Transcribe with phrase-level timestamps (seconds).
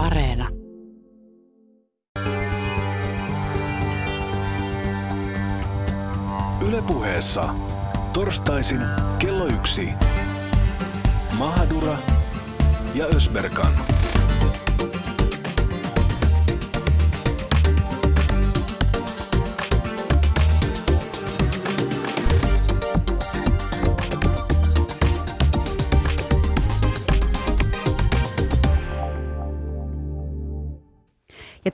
[0.00, 0.48] Areena.
[6.68, 7.54] Ylepuheessa
[8.12, 8.80] torstaisin
[9.18, 9.88] kello yksi.
[11.38, 11.96] Mahadura
[12.94, 13.72] ja Ösberkan.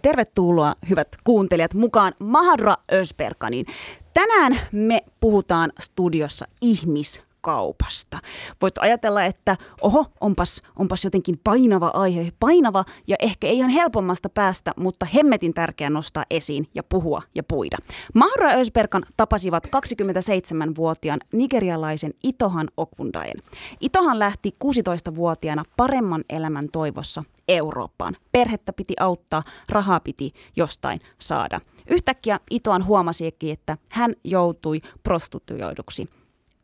[0.06, 3.66] Tervetuloa hyvät kuuntelijat mukaan Mahadra Ösberkaniin.
[4.14, 8.18] Tänään me puhutaan studiossa ihmis kaupasta.
[8.62, 14.28] Voit ajatella, että oho, onpas, onpas jotenkin painava aihe, painava ja ehkä ei ihan helpommasta
[14.28, 17.76] päästä, mutta hemmetin tärkeä nostaa esiin ja puhua ja puida.
[18.14, 23.36] Mahra Ösberkan tapasivat 27-vuotiaan nigerialaisen Itohan Okundaen.
[23.80, 28.14] Itohan lähti 16-vuotiaana paremman elämän toivossa Eurooppaan.
[28.32, 31.60] Perhettä piti auttaa, rahaa piti jostain saada.
[31.90, 36.08] Yhtäkkiä Itoan huomasikin, että hän joutui prostituoiduksi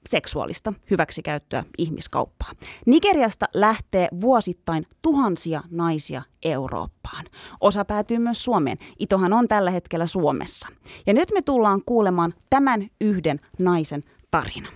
[0.09, 2.53] seksuaalista hyväksikäyttöä ihmiskauppaa.
[2.87, 7.25] Nigeriasta lähtee vuosittain tuhansia naisia Eurooppaan.
[7.61, 8.77] Osa päätyy myös Suomeen.
[8.99, 10.69] Itohan on tällä hetkellä Suomessa.
[11.07, 14.69] Ja nyt me tullaan kuulemaan tämän yhden naisen tarina.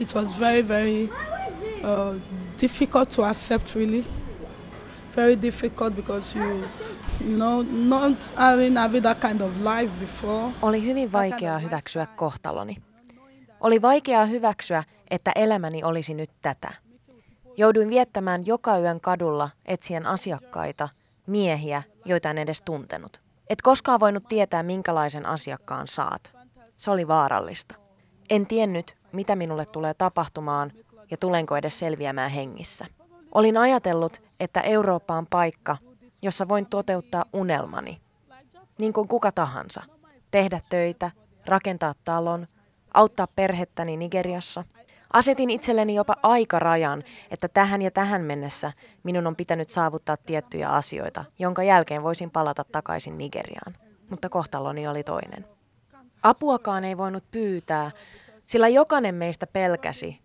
[0.00, 2.20] It was very, very uh,
[2.62, 4.04] difficult to accept, really.
[5.16, 6.64] Very difficult because you,
[7.20, 10.52] you know, not having, having that kind of life before.
[10.62, 12.76] Oli hyvin vaikeaa hyväksyä kohtaloni.
[13.60, 16.72] Oli vaikeaa hyväksyä, että elämäni olisi nyt tätä.
[17.56, 20.88] Jouduin viettämään joka yön kadulla etsien asiakkaita,
[21.26, 23.20] miehiä, joita en edes tuntenut.
[23.50, 26.32] Et koskaan voinut tietää, minkälaisen asiakkaan saat.
[26.76, 27.74] Se oli vaarallista.
[28.30, 30.72] En tiennyt, mitä minulle tulee tapahtumaan
[31.10, 32.86] ja tulenko edes selviämään hengissä.
[33.32, 35.76] Olin ajatellut, että Eurooppa on paikka,
[36.22, 38.00] jossa voin toteuttaa unelmani.
[38.78, 39.82] Niin kuin kuka tahansa.
[40.30, 41.10] Tehdä töitä,
[41.46, 42.46] rakentaa talon,
[42.94, 44.64] auttaa perhettäni Nigeriassa.
[45.12, 48.72] Asetin itselleni jopa aikarajan, että tähän ja tähän mennessä
[49.02, 53.76] minun on pitänyt saavuttaa tiettyjä asioita, jonka jälkeen voisin palata takaisin Nigeriaan.
[54.10, 55.46] Mutta kohtaloni oli toinen.
[56.22, 57.90] Apuakaan ei voinut pyytää,
[58.46, 60.20] sillä jokainen meistä pelkäsi,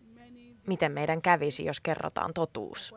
[0.68, 2.96] miten meidän kävisi, jos kerrotaan totuus.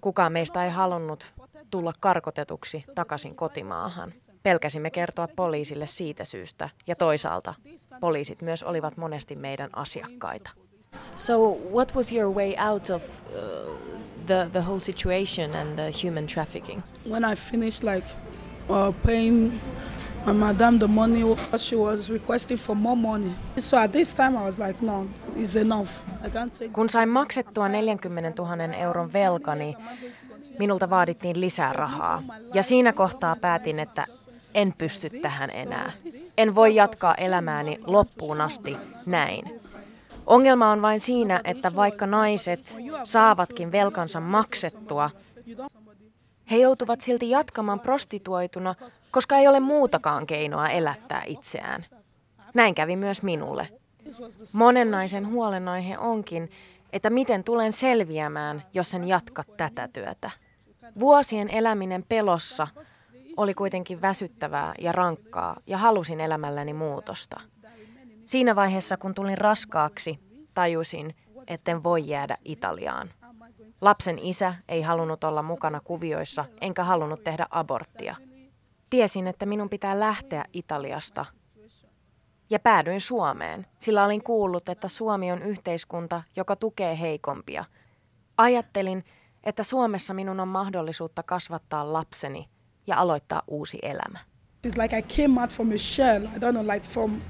[0.00, 1.34] Kukaan meistä ei halunnut
[1.70, 4.14] tulla karkotetuksi takaisin kotimaahan.
[4.42, 7.54] Pelkäsimme kertoa poliisille siitä syystä ja toisaalta
[8.00, 10.50] poliisit myös olivat monesti meidän asiakkaita.
[11.16, 13.76] So what was your way out of uh,
[14.26, 16.82] the, the whole situation and the human trafficking?
[17.10, 18.06] When I finished like
[18.68, 19.52] uh, paying
[20.26, 21.22] my madam the money,
[21.56, 23.30] she was requesting for more money.
[23.58, 25.06] So at this time I was like, no,
[25.36, 25.90] it's enough.
[26.26, 29.76] I can't take Kun sain maksettua 40 000 euron velkani,
[30.58, 32.22] minulta vaadittiin lisää rahaa.
[32.54, 34.06] Ja siinä kohtaa päätin, että
[34.54, 35.92] en pysty tähän enää.
[36.38, 38.76] En voi jatkaa elämääni loppuun asti
[39.06, 39.60] näin.
[40.26, 45.10] Ongelma on vain siinä, että vaikka naiset saavatkin velkansa maksettua,
[46.50, 48.74] he joutuvat silti jatkamaan prostituoituna,
[49.10, 51.84] koska ei ole muutakaan keinoa elättää itseään.
[52.54, 53.68] Näin kävi myös minulle.
[54.52, 56.50] Monen naisen huolenaihe onkin,
[56.92, 60.30] että miten tulen selviämään, jos en jatka tätä työtä.
[60.98, 62.68] Vuosien eläminen pelossa
[63.36, 67.40] oli kuitenkin väsyttävää ja rankkaa ja halusin elämälläni muutosta.
[68.24, 70.18] Siinä vaiheessa, kun tulin raskaaksi,
[70.54, 71.14] tajusin,
[71.46, 73.10] etten voi jäädä Italiaan.
[73.80, 78.16] Lapsen isä ei halunnut olla mukana kuvioissa, enkä halunnut tehdä aborttia.
[78.90, 81.24] Tiesin, että minun pitää lähteä Italiasta.
[82.50, 87.64] Ja päädyin Suomeen, sillä olin kuullut, että Suomi on yhteiskunta, joka tukee heikompia.
[88.36, 89.04] Ajattelin,
[89.44, 92.48] että Suomessa minun on mahdollisuutta kasvattaa lapseni
[92.86, 94.18] ja aloittaa uusi elämä.
[94.66, 97.20] It's like I came out from a shell, I don't know, like from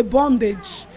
[0.00, 0.88] a bondage.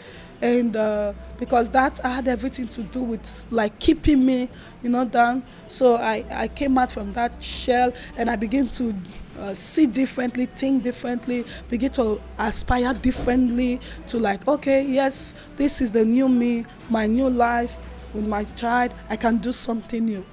[0.41, 4.50] And uh, because that had everything to do with like keeping me,
[4.81, 5.44] you know, down.
[5.68, 8.95] So I, I came out from that shell and I began to
[9.39, 15.92] uh, see differently, think differently, begin to aspire differently to like, okay, yes, this is
[15.92, 17.75] the new me, my new life
[18.13, 18.94] with my child.
[19.10, 20.25] I can do something new.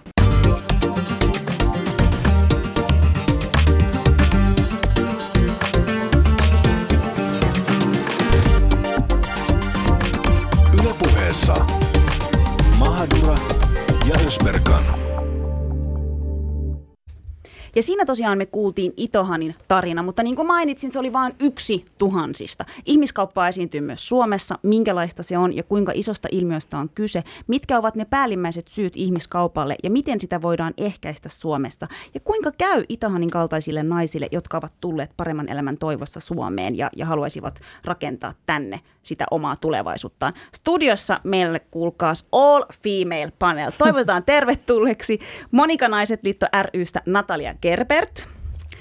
[17.79, 21.85] Ja siinä tosiaan me kuultiin Itohanin tarina, mutta niin kuin mainitsin, se oli vain yksi
[21.99, 22.65] tuhansista.
[22.87, 27.95] Ihmiskauppaa esiintyy myös Suomessa, minkälaista se on ja kuinka isosta ilmiöstä on kyse, mitkä ovat
[27.95, 33.83] ne päällimmäiset syyt ihmiskaupalle ja miten sitä voidaan ehkäistä Suomessa ja kuinka käy Itohanin kaltaisille
[33.83, 39.57] naisille, jotka ovat tulleet paremman elämän toivossa Suomeen ja, ja haluaisivat rakentaa tänne sitä omaa
[39.57, 40.33] tulevaisuuttaan.
[40.55, 43.73] Studiossa meille kuulkaas All Female Panel.
[43.79, 45.19] Toivotetaan tervetulleeksi
[45.51, 48.26] Monika Naiset liitto rystä Natalia Gerbert.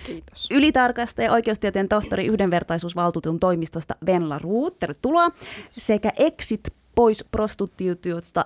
[0.03, 0.47] Kiitos.
[0.51, 5.27] Ylitarkastaja oikeustieteen tohtori yhdenvertaisuusvaltuutetun toimistosta Venla Ruut, tervetuloa.
[5.69, 8.45] Sekä Exit pois prostituutiosta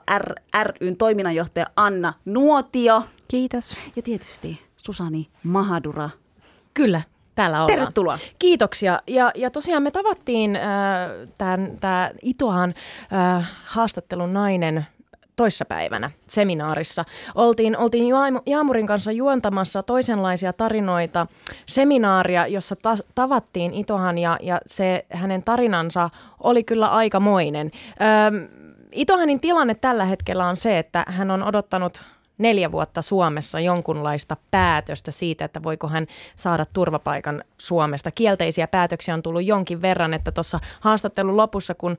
[0.63, 3.03] ryn toiminnanjohtaja Anna Nuotio.
[3.27, 3.77] Kiitos.
[3.95, 6.09] Ja tietysti Susani Mahadura.
[6.73, 7.01] Kyllä,
[7.35, 7.79] täällä ollaan.
[7.79, 8.19] Tervetuloa.
[8.39, 9.01] Kiitoksia.
[9.07, 10.61] Ja, ja tosiaan me tavattiin äh,
[11.79, 12.73] tämä Itohan
[13.13, 14.85] äh, haastattelun nainen
[15.41, 17.05] toissapäivänä seminaarissa.
[17.35, 18.05] Oltiin, oltiin
[18.45, 21.27] Jaamurin kanssa juontamassa toisenlaisia tarinoita
[21.65, 26.09] seminaaria, jossa ta- tavattiin Itohan ja, ja se hänen tarinansa
[26.43, 27.71] oli kyllä aikamoinen.
[28.27, 28.47] Öm,
[28.91, 32.03] Itohanin tilanne tällä hetkellä on se, että hän on odottanut
[32.41, 38.11] neljä vuotta Suomessa jonkunlaista päätöstä siitä, että voiko hän saada turvapaikan Suomesta.
[38.11, 41.97] Kielteisiä päätöksiä on tullut jonkin verran, että tuossa haastattelun lopussa, kun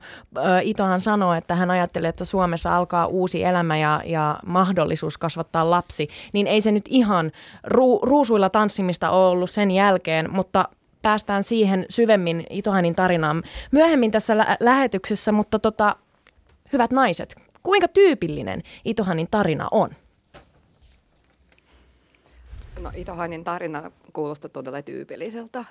[0.61, 6.07] Itohan sanoi, että hän ajattelee, että Suomessa alkaa uusi elämä ja, ja mahdollisuus kasvattaa lapsi,
[6.33, 7.31] niin ei se nyt ihan
[7.67, 10.69] ru- ruusuilla tanssimista ole ollut sen jälkeen, mutta
[11.01, 15.95] päästään siihen syvemmin Itohanin tarinaan myöhemmin tässä lä- lähetyksessä, mutta tota,
[16.73, 19.89] hyvät naiset, kuinka tyypillinen Itohanin tarina on?
[22.83, 25.65] No Itohainin tarina kuulostaa todella tyypilliseltä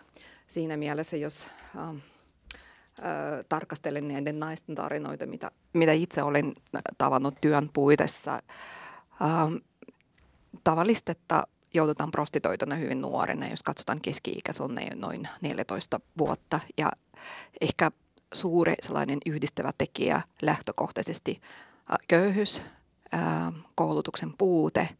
[0.46, 1.94] siinä mielessä, jos äh, äh,
[3.48, 6.54] tarkastelen näiden naisten tarinoita, mitä, mitä itse olen
[6.98, 8.34] tavannut työn puitessa.
[8.34, 8.40] Äh,
[10.64, 11.42] tavallista, että
[11.74, 16.60] joudutaan prostitoituna hyvin nuorena, jos katsotaan keski-ikä, se on noin 14 vuotta.
[16.78, 16.92] Ja
[17.60, 17.90] ehkä
[18.32, 21.40] suuri sellainen yhdistävä tekijä lähtökohtaisesti
[21.90, 22.62] äh, köyhyys,
[23.14, 24.88] äh, koulutuksen puute–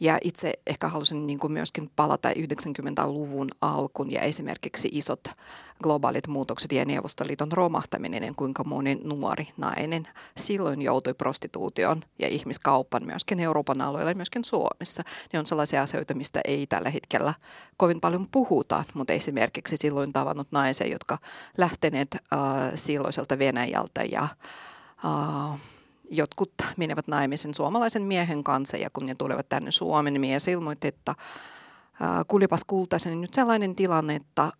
[0.00, 5.24] ja itse ehkä halusin niin kuin myöskin palata 90-luvun alkuun ja esimerkiksi isot
[5.82, 13.40] globaalit muutokset ja Neuvostoliiton romahtaminen, kuinka moni nuori nainen silloin joutui prostituutioon ja ihmiskauppan myöskin
[13.40, 15.02] Euroopan alueella ja myöskin Suomessa.
[15.32, 17.34] Ne on sellaisia asioita, mistä ei tällä hetkellä
[17.76, 21.18] kovin paljon puhuta, mutta esimerkiksi silloin tavannut naisia, jotka
[21.58, 22.40] lähteneet äh,
[22.74, 24.28] silloiselta Venäjältä ja
[25.04, 25.60] äh,
[26.10, 30.88] jotkut menevät naimisen suomalaisen miehen kanssa ja kun ne tulevat tänne Suomen, niin mies ilmoitti,
[30.88, 31.14] että
[32.28, 34.52] kulipas kultaisen niin nyt sellainen tilanne, että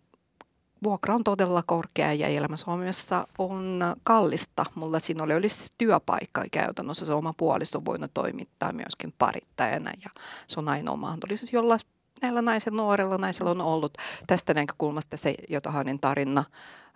[0.83, 4.65] vuokra on todella korkea ja elämä Suomessa on kallista.
[4.75, 10.09] Mulla siinä oli olisi työpaikka käytännössä, se oma puoliso voinut toimittaa myöskin parittajana ja
[10.47, 11.77] se on ainoa mahdollisuus, jolla
[12.21, 13.97] näillä naisilla, nuorella naisella on ollut
[14.27, 16.43] tästä näkökulmasta se, jota hänen tarina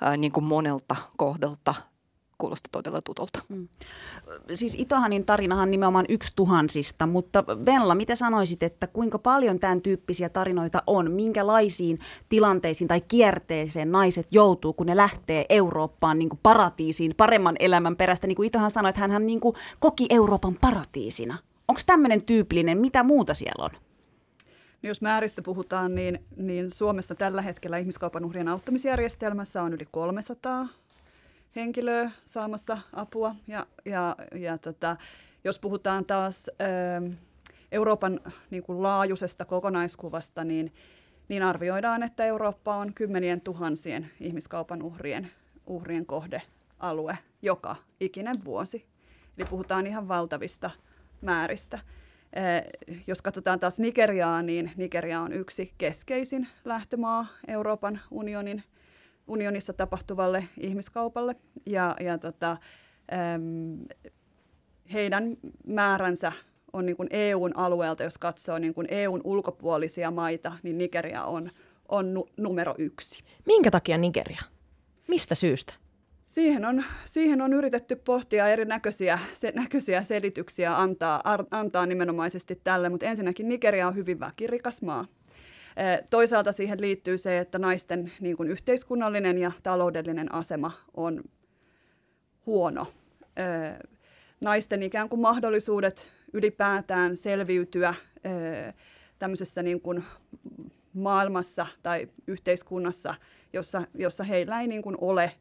[0.02, 1.76] ää, niin kuin monelta kohdalta
[2.40, 3.40] kuulosti todella tutulta.
[3.50, 3.68] Mm.
[4.54, 10.30] Siis Itohanin tarinahan nimenomaan yksi tuhansista, mutta Venla, mitä sanoisit, että kuinka paljon tämän tyyppisiä
[10.30, 11.12] tarinoita on?
[11.12, 12.00] Minkälaisiin
[12.30, 18.28] tilanteisiin tai kierteeseen naiset joutuu, kun ne lähtee Eurooppaan niin kuin paratiisiin, paremman elämän perästä?
[18.28, 21.38] Niin kuin Itohan sanoi, että hän niin kuin koki Euroopan paratiisina.
[21.68, 22.78] Onko tämmöinen tyypillinen?
[22.78, 23.72] Mitä muuta siellä on?
[24.84, 30.68] No jos määristä puhutaan, niin, niin Suomessa tällä hetkellä ihmiskaupan uhrien auttamisjärjestelmässä on yli 300
[31.56, 33.36] henkilöä saamassa apua.
[33.48, 34.98] Ja, ja, ja tota,
[35.44, 37.12] jos puhutaan taas ä, ähm,
[37.72, 38.20] Euroopan
[38.50, 40.74] niin kuin laajuisesta kokonaiskuvasta, niin,
[41.28, 45.32] niin arvioidaan, että Eurooppa on kymmenien tuhansien ihmiskaupan uhrien,
[45.68, 48.86] uhrien kohdealue joka ikinen vuosi.
[49.38, 50.72] Eli puhutaan ihan valtavista
[51.22, 51.80] määristä.
[52.38, 52.64] Äh,
[53.08, 58.64] jos katsotaan taas Nigeriaa, niin Nigeria on yksi keskeisin lähtömaa Euroopan unionin
[59.30, 61.36] unionissa tapahtuvalle ihmiskaupalle.
[61.66, 62.58] Ja, ja tota,
[63.14, 63.86] äm,
[64.94, 66.32] heidän määränsä
[66.74, 71.50] on niin kuin EUn alueelta, jos katsoo niin kuin EUn ulkopuolisia maita, niin Nigeria on,
[71.90, 73.24] on nu- numero yksi.
[73.46, 74.42] Minkä takia Nigeria?
[75.08, 75.74] Mistä syystä?
[76.26, 82.90] Siihen on, siihen on yritetty pohtia erinäköisiä se, näköisiä selityksiä antaa, ar, antaa nimenomaisesti tälle,
[82.90, 85.06] mutta ensinnäkin Nigeria on hyvin väkirikas maa.
[86.10, 91.24] Toisaalta siihen liittyy se, että naisten niin kuin yhteiskunnallinen ja taloudellinen asema on
[92.46, 92.88] huono.
[94.42, 97.94] Naisten ikään kuin mahdollisuudet ylipäätään selviytyä
[99.20, 100.04] tämmöisessä niin kuin
[100.94, 103.16] maailmassa tai yhteiskunnassa,
[103.54, 105.32] jossa, jossa heillä ei niin kuin ole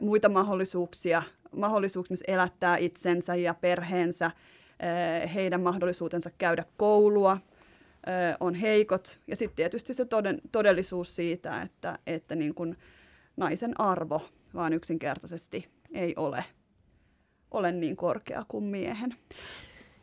[0.00, 1.22] muita mahdollisuuksia,
[1.56, 4.30] mahdollisuuksia elättää itsensä ja perheensä,
[5.34, 7.38] heidän mahdollisuutensa käydä koulua–
[8.40, 9.20] on heikot.
[9.26, 12.76] Ja sitten tietysti se toden, todellisuus siitä, että, että niin kuin
[13.36, 14.22] naisen arvo
[14.54, 16.44] vaan yksinkertaisesti ei ole,
[17.50, 19.16] ole niin korkea kuin miehen.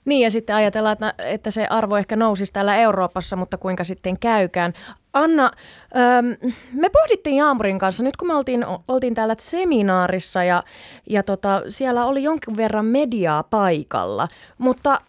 [0.06, 4.20] Niin ja sitten ajatellaan, että, että se arvo ehkä nousisi täällä Euroopassa, mutta kuinka sitten
[4.20, 4.74] käykään.
[5.14, 5.52] Anna,
[5.96, 6.26] ähm,
[6.74, 10.64] me pohdittiin Jaamurin kanssa, nyt kun me oltiin, oltiin täällä seminaarissa ja,
[11.10, 14.28] ja tota, siellä oli jonkin verran mediaa paikalla,
[14.58, 15.02] mutta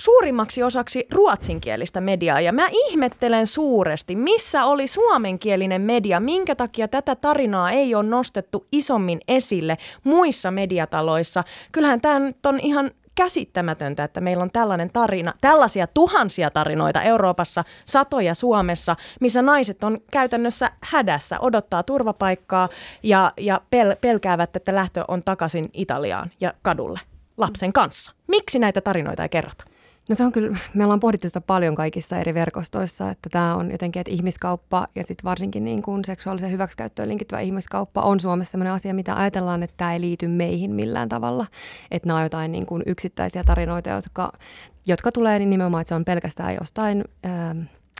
[0.00, 2.40] suurimmaksi osaksi ruotsinkielistä mediaa.
[2.40, 8.66] Ja mä ihmettelen suuresti, missä oli suomenkielinen media, minkä takia tätä tarinaa ei ole nostettu
[8.72, 11.44] isommin esille muissa mediataloissa.
[11.72, 18.34] Kyllähän tämä on ihan käsittämätöntä, että meillä on tällainen tarina, tällaisia tuhansia tarinoita Euroopassa, satoja
[18.34, 22.68] Suomessa, missä naiset on käytännössä hädässä, odottaa turvapaikkaa
[23.02, 27.00] ja, ja pel- pelkäävät, että lähtö on takaisin Italiaan ja kadulle
[27.36, 28.12] lapsen kanssa.
[28.26, 29.64] Miksi näitä tarinoita ei kerrota?
[30.08, 33.70] No se on kyllä, me ollaan pohdittu sitä paljon kaikissa eri verkostoissa, että tämä on
[33.70, 38.72] jotenkin, että ihmiskauppa ja sitten varsinkin niin kuin seksuaalisen hyväksikäyttöön linkittyvä ihmiskauppa on Suomessa sellainen
[38.72, 41.46] asia, mitä ajatellaan, että tämä ei liity meihin millään tavalla.
[41.90, 44.32] Että nämä on jotain niin kuin yksittäisiä tarinoita, jotka,
[44.86, 47.56] jotka tulee niin nimenomaan, että se on pelkästään jostain ää,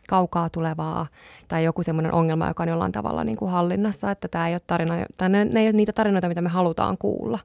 [0.08, 1.06] kaukaa tulevaa
[1.48, 4.60] tai joku semmoinen ongelma, joka on jollain tavalla niin kuin hallinnassa, että tämä ei ole
[4.66, 7.38] tarina, tai ne, ne ei ole niitä tarinoita, mitä me halutaan kuulla.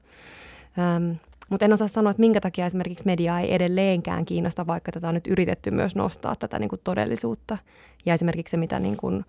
[0.78, 1.12] Ähm,
[1.54, 5.14] mutta en osaa sanoa, että minkä takia esimerkiksi media ei edelleenkään kiinnosta, vaikka tätä on
[5.14, 7.58] nyt yritetty myös nostaa tätä niin kuin todellisuutta.
[8.06, 9.24] Ja esimerkiksi se, mitä niin kuin,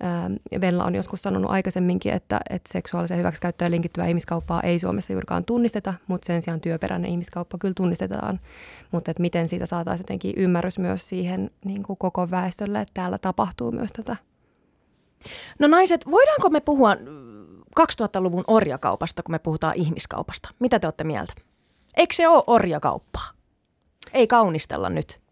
[0.00, 5.44] ää, Vella on joskus sanonut aikaisemminkin, että, että seksuaalisen hyväksikäyttöön linkittyvää ihmiskauppaa ei Suomessa juurikaan
[5.44, 8.40] tunnisteta, mutta sen sijaan työperäinen ihmiskauppa kyllä tunnistetaan.
[8.92, 13.18] Mutta että miten siitä saataisiin jotenkin ymmärrys myös siihen niin kuin koko väestölle, että täällä
[13.18, 14.16] tapahtuu myös tätä.
[15.58, 16.96] No naiset, voidaanko me puhua
[17.80, 20.48] 2000-luvun orjakaupasta, kun me puhutaan ihmiskaupasta?
[20.58, 21.32] Mitä te olette mieltä?
[21.96, 23.30] Eikö se ole orjakauppaa?
[24.14, 25.24] Ei kaunistella nyt.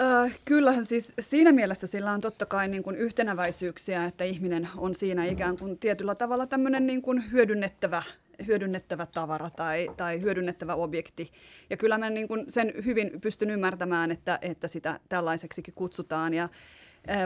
[0.00, 4.94] Äh, kyllähän siis siinä mielessä sillä on totta kai niin kuin yhtenäväisyyksiä, että ihminen on
[4.94, 8.02] siinä ikään kuin tietyllä tavalla tämmöinen niin kuin hyödynnettävä,
[8.46, 11.32] hyödynnettävä tavara tai, tai hyödynnettävä objekti.
[11.70, 16.34] Ja kyllä mä niin kuin sen hyvin pystyn ymmärtämään, että, että sitä tällaiseksikin kutsutaan.
[16.34, 16.48] Ja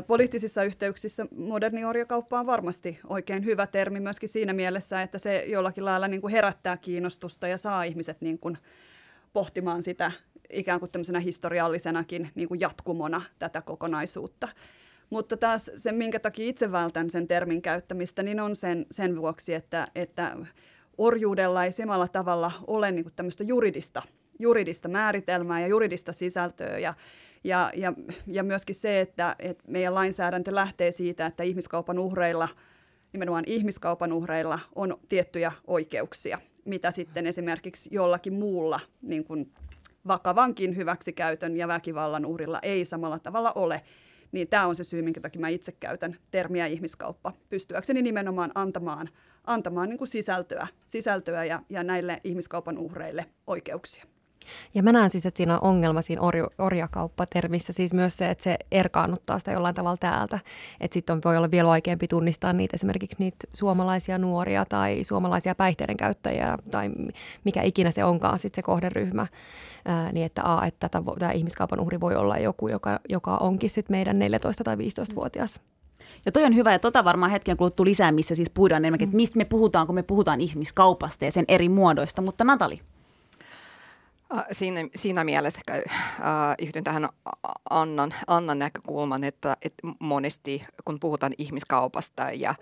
[0.06, 5.84] Poliittisissa yhteyksissä moderni orjakauppa on varmasti oikein hyvä termi myöskin siinä mielessä, että se jollakin
[5.84, 8.58] lailla niin kuin herättää kiinnostusta ja saa ihmiset niin kuin
[9.32, 10.12] pohtimaan sitä
[10.52, 14.49] ikään kuin tämmöisenä historiallisenakin niin kuin jatkumona tätä kokonaisuutta.
[15.10, 19.54] Mutta taas se, minkä takia itse vältän sen termin käyttämistä, niin on sen, sen vuoksi,
[19.54, 20.37] että, että
[20.99, 24.02] orjuudella ei samalla tavalla ole niin kuin tämmöistä juridista,
[24.38, 26.78] juridista määritelmää ja juridista sisältöä.
[26.78, 26.94] Ja
[27.44, 27.92] ja, ja,
[28.26, 32.49] ja myöskin se, että, että meidän lainsäädäntö lähtee siitä, että ihmiskaupan uhreilla,
[33.12, 39.52] nimenomaan ihmiskaupan uhreilla, on tiettyjä oikeuksia, mitä sitten esimerkiksi jollakin muulla niin kuin
[40.06, 43.82] vakavankin hyväksikäytön ja väkivallan uhrilla ei samalla tavalla ole.
[44.32, 49.09] Niin tämä on se syy, minkä takia mä itse käytän termiä ihmiskauppa, pystyäkseni nimenomaan antamaan,
[49.44, 54.04] antamaan niin kuin sisältöä, sisältöä ja, ja näille ihmiskaupan uhreille oikeuksia.
[54.75, 58.45] Ja mä näen siis, että siinä on ongelma siinä orju, orjakauppatermissä, siis myös se, että
[58.45, 60.38] se erkaannuttaa sitä jollain tavalla täältä.
[60.80, 65.97] Että sitten voi olla vielä vaikeampi tunnistaa niitä esimerkiksi niitä suomalaisia nuoria tai suomalaisia päihteiden
[65.97, 66.90] käyttäjiä tai
[67.45, 69.26] mikä ikinä se onkaan sitten se kohderyhmä.
[69.85, 73.95] Ää, niin että, a, että tämä ihmiskaupan uhri voi olla joku, joka, joka onkin sitten
[73.95, 75.61] meidän 14- tai 15-vuotias.
[76.26, 79.16] Ja toi on hyvä, ja tota varmaan hetken kuluttua lisää, missä siis puhutaan enemmänkin, että
[79.16, 82.23] mistä me puhutaan, kun me puhutaan ihmiskaupasta ja sen eri muodoista.
[82.23, 82.80] Mutta Natali.
[84.52, 85.80] Siinä, siinä mielessä äh,
[86.58, 87.08] yhdyn tähän
[87.70, 92.54] Annan, Annan näkökulman, että, että monesti kun puhutaan ihmiskaupasta ja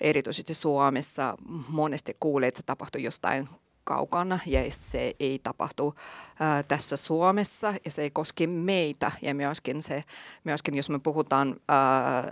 [0.00, 1.34] erityisesti Suomessa
[1.68, 3.48] monesti kuulee, että se tapahtuu jostain
[3.86, 5.94] kaukana ja se ei tapahtu
[6.40, 7.74] ää, tässä Suomessa.
[7.84, 10.04] Ja se ei koske meitä ja myöskin, se,
[10.44, 12.24] myöskin jos me puhutaan ää,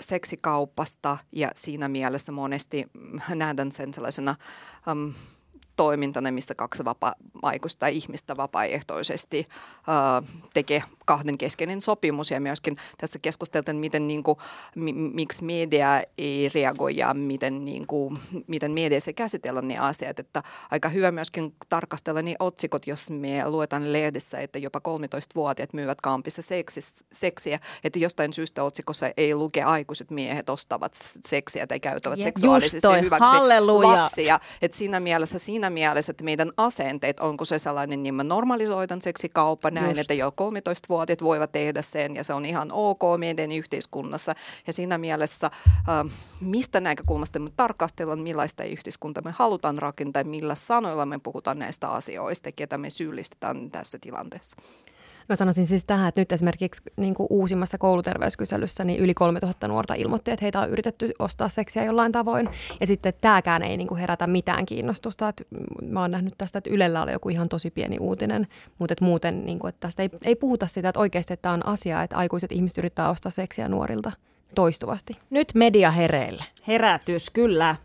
[0.00, 2.86] seksikaupasta ja siinä mielessä monesti
[3.34, 4.34] nähdään sen sellaisena
[4.88, 5.12] äm,
[5.80, 9.48] toimintana, missä kaksi vapaa-aikuista ihmistä vapaaehtoisesti
[10.54, 12.30] tekee kahden keskeinen sopimus.
[12.30, 14.38] Ja myöskin tässä keskusteltiin, miten, niin kuin,
[14.74, 20.18] mi, miksi media ei reagoi ja miten, niin kuin, miten mediassa käsitellään ne asiat.
[20.18, 26.00] Että aika hyvä myöskin tarkastella ne otsikot, jos me luetaan lehdessä, että jopa 13-vuotiaat myyvät
[26.00, 27.60] kampissa seksis, seksiä.
[27.84, 30.92] Että jostain syystä otsikossa ei luke aikuiset miehet ostavat
[31.26, 32.26] seksiä tai käyttävät yeah.
[32.26, 33.88] seksuaalisesti hyväksi Halleluja.
[33.88, 34.40] lapsia.
[34.62, 39.70] Että siinä mielessä siinä mielessä, että meidän asenteet, onko se sellainen, niin me normalisoitan seksikauppa
[39.70, 39.98] näin, Just.
[39.98, 44.34] että jo 13-vuotiaat voivat tehdä sen ja se on ihan ok meidän yhteiskunnassa.
[44.66, 51.06] Ja siinä mielessä, äh, mistä näkökulmasta me tarkastellaan, millaista yhteiskuntaa me halutaan rakentaa, millä sanoilla
[51.06, 54.56] me puhutaan näistä asioista, ketä me syyllistetään tässä tilanteessa.
[55.30, 59.94] Mä sanoisin siis tähän, että nyt esimerkiksi niin kuin uusimmassa kouluterveyskyselyssä niin yli 3000 nuorta
[59.94, 62.48] ilmoitti, että heitä on yritetty ostaa seksiä jollain tavoin.
[62.80, 65.28] Ja sitten tämäkään ei niin kuin herätä mitään kiinnostusta.
[65.28, 65.44] Että
[65.82, 68.46] mä oon nähnyt tästä, että Ylellä oli joku ihan tosi pieni uutinen,
[68.78, 71.54] mutta että muuten niin kuin, että tästä ei, ei puhuta sitä, että oikeasti että tämä
[71.54, 74.12] on asia, että aikuiset ihmiset yrittää ostaa seksiä nuorilta
[74.54, 75.18] toistuvasti.
[75.30, 76.44] Nyt media hereille.
[76.66, 77.76] Herätys, kyllä.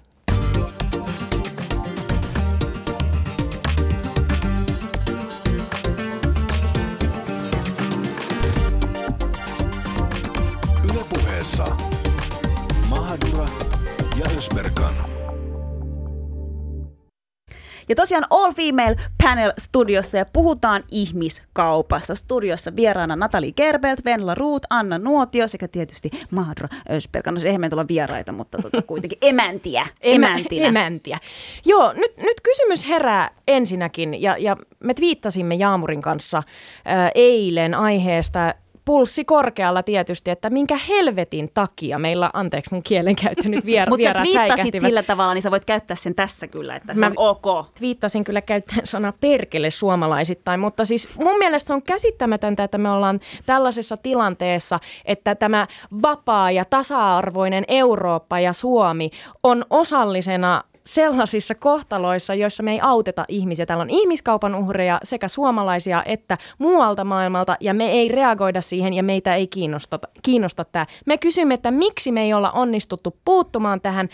[17.89, 22.15] Ja tosiaan All Female Panel studiossa ja puhutaan ihmiskaupasta.
[22.15, 27.34] Studiossa vieraana Natali Gerbelt, Venla Ruut, Anna Nuotio sekä tietysti Mahadra Ösberkan.
[27.34, 29.86] No se eihän meitä olla vieraita, mutta tota, kuitenkin emäntiä.
[30.01, 30.68] Emäntinä.
[30.68, 31.20] Emäntiä.
[31.65, 36.44] Joo, nyt, nyt kysymys herää ensinnäkin, ja, ja me twiittasimme Jaamurin kanssa
[36.86, 38.54] ää, eilen aiheesta,
[38.86, 44.13] pulssi korkealla tietysti, että minkä helvetin takia meillä, anteeksi mun kielenkäyttö nyt vier, Mutta sä
[44.13, 47.68] twiittasit sillä tavalla, niin sä voit käyttää sen tässä kyllä, että se Mä- on ok.
[47.77, 52.89] Twiittasin kyllä käyttäen sanaa perkele suomalaisittain, mutta siis mun mielestä se on käsittämätöntä, että me
[52.89, 55.68] ollaan tällaisessa tilanteessa, että tämä
[56.01, 59.10] vapaa ja tasa-arvoinen Eurooppa ja Suomi
[59.44, 63.65] on osallisena sellaisissa kohtaloissa, joissa me ei auteta ihmisiä.
[63.65, 69.04] Täällä on ihmiskaupan uhreja sekä suomalaisia että muualta maailmalta ja me ei reagoida siihen ja
[69.04, 70.86] meitä ei kiinnosta, kiinnosta tämä.
[71.06, 74.10] Me kysymme, että miksi me ei olla onnistuttu puuttumaan tähän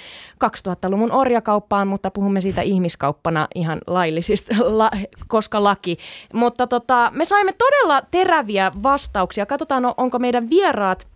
[0.45, 4.91] 2000-luvun orjakauppaan, mutta puhumme siitä ihmiskauppana ihan laillisista, la,
[5.27, 5.97] koska laki.
[6.33, 9.45] Mutta tota, me saimme todella teräviä vastauksia.
[9.45, 11.07] Katsotaan, on- onko meidän vieraat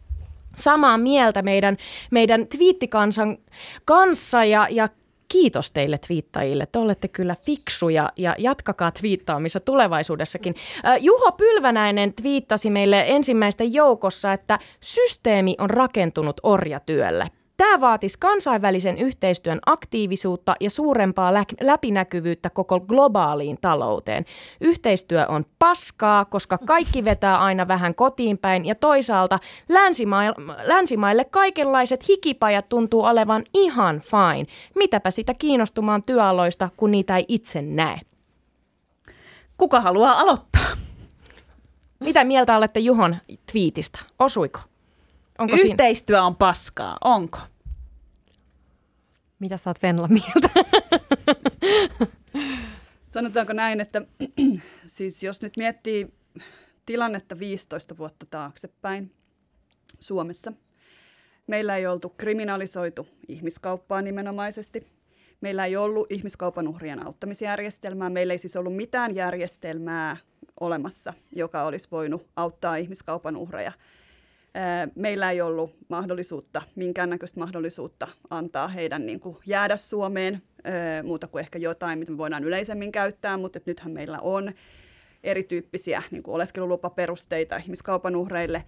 [0.55, 1.77] samaa mieltä meidän,
[2.11, 3.37] meidän twiittikansan
[3.85, 4.89] kanssa ja, ja
[5.35, 6.65] kiitos teille twiittajille.
[6.71, 10.55] Te olette kyllä fiksuja ja jatkakaa twiittaamista tulevaisuudessakin.
[10.99, 17.27] Juho Pylvänäinen twiittasi meille ensimmäisten joukossa, että systeemi on rakentunut orjatyölle.
[17.57, 24.25] Tämä vaatisi kansainvälisen yhteistyön aktiivisuutta ja suurempaa lä- läpinäkyvyyttä koko globaaliin talouteen.
[24.61, 32.07] Yhteistyö on paskaa, koska kaikki vetää aina vähän kotiin päin ja toisaalta länsimaille, länsimaille kaikenlaiset
[32.07, 34.45] hikipajat tuntuu olevan ihan fine.
[34.75, 37.99] Mitäpä sitä kiinnostumaan työaloista, kun niitä ei itse näe.
[39.57, 40.65] Kuka haluaa aloittaa?
[41.99, 43.15] Mitä mieltä olette Juhon
[43.51, 43.99] twiitistä?
[44.19, 44.59] Osuiko?
[45.39, 45.73] Onko siinä?
[45.73, 47.39] Yhteistyö on paskaa, onko?
[49.39, 50.49] Mitä sä oot Venla mieltä?
[53.07, 54.01] Sanotaanko näin, että
[54.85, 56.13] siis jos nyt miettii
[56.85, 59.11] tilannetta 15 vuotta taaksepäin
[59.99, 60.53] Suomessa,
[61.47, 64.87] meillä ei oltu kriminalisoitu ihmiskauppaa nimenomaisesti.
[65.41, 68.09] Meillä ei ollut ihmiskaupan uhrien auttamisjärjestelmää.
[68.09, 70.17] Meillä ei siis ollut mitään järjestelmää
[70.59, 73.71] olemassa, joka olisi voinut auttaa ihmiskaupan uhreja.
[74.95, 80.41] Meillä ei ollut mahdollisuutta, minkäännäköistä mahdollisuutta antaa heidän niin kuin, jäädä Suomeen,
[81.03, 84.51] muuta kuin ehkä jotain, mitä me voidaan yleisemmin käyttää, mutta et nythän meillä on
[85.23, 88.63] erityyppisiä niin kuin oleskelulupaperusteita ihmiskaupan uhreille.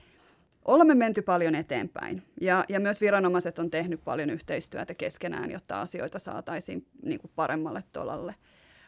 [0.65, 6.19] Olemme menty paljon eteenpäin ja, ja myös viranomaiset on tehnyt paljon yhteistyötä keskenään, jotta asioita
[6.19, 8.35] saataisiin niin kuin paremmalle tolalle.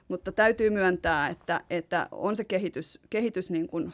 [0.07, 3.93] Mutta täytyy myöntää, että, että on se kehitys, kehitys niin kuin,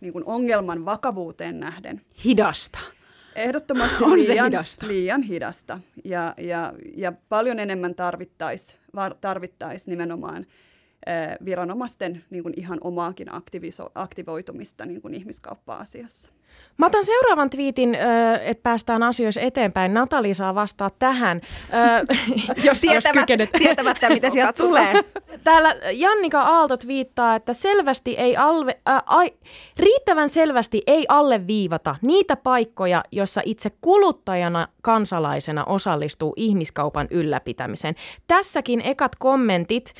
[0.00, 2.78] niin kuin ongelman vakavuuteen nähden Hidasta.
[3.36, 4.88] Ehdottomasti On se liian, hidasta.
[4.88, 5.80] liian hidasta.
[6.04, 8.78] Ja, ja, ja paljon enemmän tarvittaisiin
[9.20, 10.46] tarvittais nimenomaan
[11.06, 16.32] eh, viranomaisten niin kuin ihan omaakin aktiviso, aktivoitumista niin kuin ihmiskauppa-asiassa.
[16.76, 17.96] Mä otan seuraavan twiitin,
[18.42, 19.94] että päästään asioissa eteenpäin.
[19.94, 21.40] Natali saa vastaa tähän,
[22.64, 23.50] jos, jos Tietämättä, kykenet.
[23.52, 24.86] tietämättä mitä sieltä Katsotaan.
[24.86, 25.02] tulee.
[25.44, 29.32] Täällä Jannika Aalto viittaa, että selvästi ei alve, ää, ai,
[29.76, 37.94] riittävän selvästi ei alleviivata niitä paikkoja, joissa itse kuluttajana kansalaisena osallistuu ihmiskaupan ylläpitämiseen.
[38.26, 39.94] Tässäkin ekat kommentit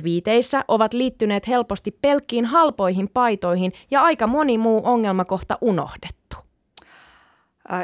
[0.00, 6.36] twiiteissä ovat liittyneet helposti pelkkiin halpoihin paitoihin ja aika moni muu ongelmakohta unohdettu.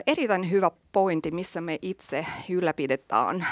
[0.07, 3.47] Erittäin hyvä pointti, missä me itse ylläpidetään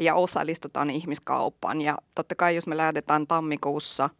[0.00, 1.80] ja osallistutaan ihmiskauppaan.
[1.80, 4.10] Ja totta kai, jos me lähdetään tammikuussa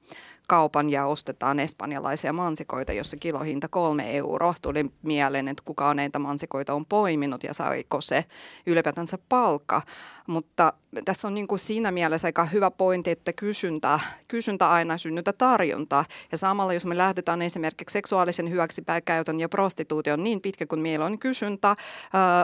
[0.50, 6.74] kaupan ja ostetaan espanjalaisia mansikoita, jossa kilohinta kolme euroa, tuli mieleen, että kuka näitä mansikoita
[6.74, 8.24] on poiminut ja saiko se
[8.66, 9.82] ylipäätänsä palkka.
[10.26, 10.72] Mutta
[11.04, 16.04] tässä on niin kuin siinä mielessä aika hyvä pointti, että kysyntä, kysyntä aina synnytä tarjontaa.
[16.32, 21.18] Ja samalla, jos me lähdetään esimerkiksi seksuaalisen hyväksikäytön ja prostituution niin pitkä kuin meillä on
[21.18, 21.76] kysyntä,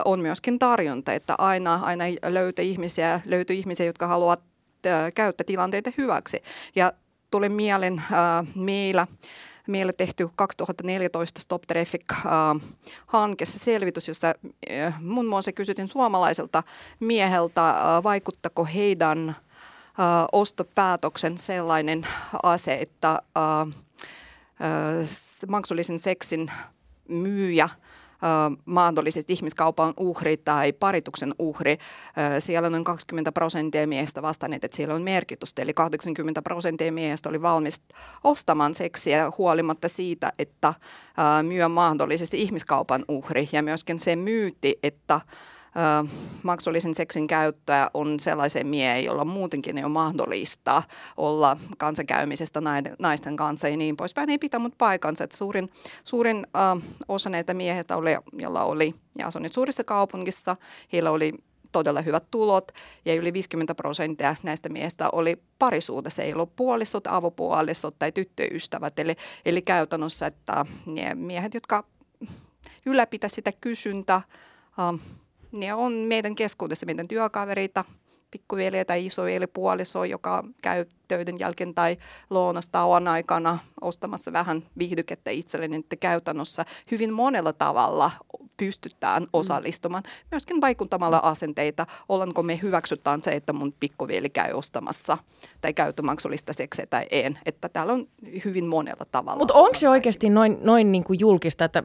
[0.05, 4.43] on myöskin tarjonta, että aina, aina löytyy ihmisiä, löytyy ihmisiä, jotka haluavat
[4.85, 6.41] ää, käyttää tilanteita hyväksi.
[6.75, 6.93] Ja
[7.31, 9.07] tuli mieleen ää, meillä
[9.67, 14.33] meillä tehty 2014 Stop Traffic-hankkeessa selvitys, jossa
[15.01, 16.63] muun muassa kysytin suomalaiselta
[16.99, 19.35] mieheltä, vaikuttako heidän
[20.31, 22.07] ostopäätöksen sellainen
[22.43, 23.21] ase, että
[25.47, 26.47] maksullisen seksin
[27.07, 27.69] myyjä–
[28.65, 31.77] mahdollisesti ihmiskaupan uhri tai parituksen uhri,
[32.39, 35.61] siellä noin 20 prosenttia miehistä vastanneet, että siellä on merkitystä.
[35.61, 37.81] Eli 80 prosenttia miehistä oli valmis
[38.23, 40.73] ostamaan seksiä huolimatta siitä, että
[41.43, 43.49] myö mahdollisesti ihmiskaupan uhri.
[43.51, 45.21] Ja myöskin se myytti, että
[46.43, 50.83] maksullisen seksin käyttöä on sellaisen miehen, jolla muutenkin ei ole mahdollista
[51.17, 52.61] olla kanssakäymisestä
[52.99, 54.29] naisten kanssa ja niin poispäin.
[54.29, 55.23] Ei pitänyt paikansa.
[55.23, 55.69] Että suurin
[56.03, 60.55] suurin äh, osa näitä miehistä, oli, jolla oli ja asunut suurissa kaupungissa,
[60.93, 61.33] heillä oli
[61.71, 62.71] todella hyvät tulot
[63.05, 68.99] ja yli 50 prosenttia näistä miehistä oli parisuudessa, ei ollut puolisot, avopuolisot tai tyttöystävät.
[68.99, 71.83] Eli, eli käytännössä, että ne miehet, jotka
[72.85, 74.21] ylläpitä sitä kysyntää,
[75.51, 77.85] ne on meidän keskuudessa meidän työkavereita,
[78.31, 81.97] pikkuveli tai isoveli puoliso, joka käy töiden jälkeen tai
[82.29, 88.11] lounastauon aikana ostamassa vähän viihdykettä itselleen, että käytännössä hyvin monella tavalla
[88.57, 89.29] pystytään mm.
[89.33, 90.03] osallistumaan.
[90.31, 95.17] Myöskin vaikuttamalla asenteita, ollaanko me hyväksytään se, että mun pikkuveli käy ostamassa
[95.61, 97.39] tai käytömaksullista seksiä tai en.
[97.45, 98.07] Että täällä on
[98.45, 99.39] hyvin monella tavalla.
[99.39, 101.83] Mutta onko se oikeasti noin, noin niin kuin julkista, että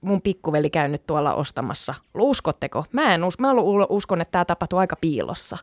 [0.00, 1.94] mun pikkuveli käy nyt tuolla ostamassa?
[2.18, 2.84] Uskotteko?
[2.92, 3.42] Mä en usko.
[3.42, 3.52] Mä
[3.88, 5.58] uskon, että tämä tapahtuu aika piilossa.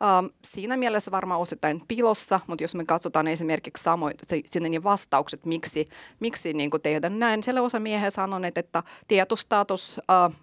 [0.00, 4.14] Um, siinä mielessä varmaan osittain pilossa, mutta jos me katsotaan esimerkiksi samoin
[4.46, 5.88] sinne niin vastaukset, miksi,
[6.20, 7.42] miksi niin kuin tehdään näin.
[7.42, 10.34] Siellä osa miehiä sanoneet, että tietostatus uh,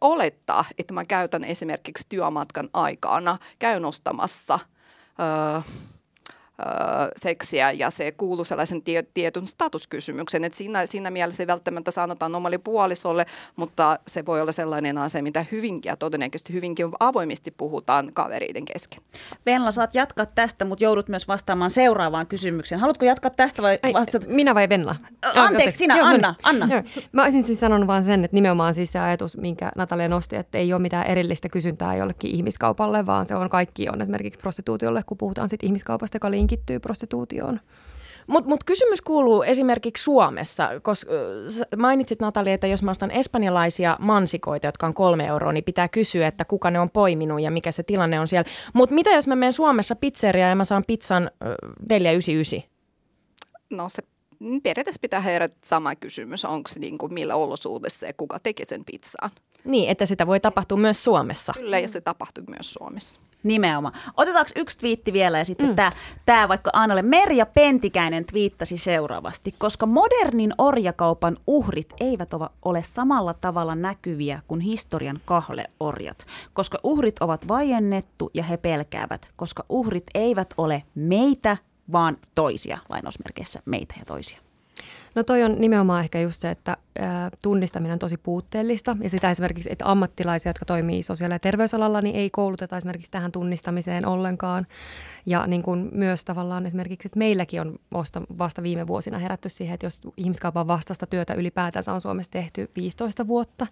[0.00, 4.58] olettaa, että mä käytän esimerkiksi työmatkan aikana, käyn ostamassa
[5.54, 5.64] uh,
[7.16, 10.44] seksiä ja se kuuluu sellaisen tie, tietyn statuskysymyksen.
[10.44, 15.22] Et siinä, siinä mielessä ei välttämättä sanotaan omalle puolisolle, mutta se voi olla sellainen asia,
[15.22, 19.02] mitä hyvinkin ja todennäköisesti hyvinkin avoimesti puhutaan kavereiden kesken.
[19.46, 22.80] Venla, saat jatkaa tästä, mutta joudut myös vastaamaan seuraavaan kysymykseen.
[22.80, 24.26] Haluatko jatkaa tästä vai Ai, vastata?
[24.28, 24.96] Minä vai Venla?
[25.34, 26.34] Anteeksi, sinä, Joo, Anna.
[26.42, 26.68] Anna.
[26.70, 26.82] Joo.
[27.12, 30.58] Mä olisin siis sanonut vaan sen, että nimenomaan siis se ajatus, minkä Natalia nosti, että
[30.58, 35.18] ei ole mitään erillistä kysyntää jollekin ihmiskaupalle, vaan se on kaikki on esimerkiksi prostituutiolle, kun
[35.18, 37.60] puhutaan sit ihmiskaupasta, joka linkittyy prostituutioon.
[38.26, 41.10] Mutta mut kysymys kuuluu esimerkiksi Suomessa, koska
[41.76, 46.26] mainitsit Natalia, että jos mä ostan espanjalaisia mansikoita, jotka on kolme euroa, niin pitää kysyä,
[46.26, 48.50] että kuka ne on poiminut ja mikä se tilanne on siellä.
[48.74, 51.30] Mutta mitä jos mä menen Suomessa pizzeriaan ja mä saan pizzan
[51.90, 52.70] 499?
[53.70, 54.02] No se
[54.62, 58.84] periaatteessa pitää herätä sama kysymys, onko se niin kuin millä olosuudessa ja kuka teki sen
[58.84, 59.30] pizzaan.
[59.64, 61.52] Niin, että sitä voi tapahtua myös Suomessa.
[61.56, 63.20] Kyllä, ja se tapahtuu myös Suomessa.
[63.42, 63.94] Nimenomaan.
[64.16, 65.74] Otetaanko yksi twiitti vielä ja sitten mm.
[65.74, 65.92] tämä,
[66.26, 67.02] tämä vaikka Annalle.
[67.02, 69.54] Merja Pentikäinen twiittasi seuraavasti.
[69.58, 72.30] Koska modernin orjakaupan uhrit eivät
[72.64, 76.26] ole samalla tavalla näkyviä kuin historian kahleorjat.
[76.52, 79.28] Koska uhrit ovat vaiennettu ja he pelkäävät.
[79.36, 81.56] Koska uhrit eivät ole meitä,
[81.92, 84.47] vaan toisia, lainausmerkeissä meitä ja toisia.
[85.18, 86.76] No toi on nimenomaan ehkä just se, että
[87.42, 92.16] tunnistaminen on tosi puutteellista ja sitä esimerkiksi, että ammattilaisia, jotka toimii sosiaali- ja terveysalalla, niin
[92.16, 94.66] ei kouluteta esimerkiksi tähän tunnistamiseen ollenkaan.
[95.26, 97.78] Ja niin kuin myös tavallaan esimerkiksi, että meilläkin on
[98.38, 103.26] vasta viime vuosina herätty siihen, että jos ihmiskaupan vastaista työtä ylipäätänsä on Suomessa tehty 15
[103.26, 103.66] vuotta,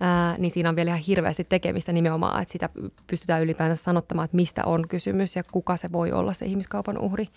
[0.00, 2.68] ää, niin siinä on vielä ihan hirveästi tekemistä nimenomaan, että sitä
[3.06, 7.28] pystytään ylipäänsä sanottamaan, että mistä on kysymys ja kuka se voi olla se ihmiskaupan uhri.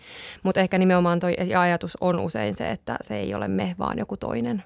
[0.44, 4.18] Mutta ehkä nimenomaan tuo ajatus on usein se, että se ei ole me, vaan joku
[4.18, 4.64] toinen.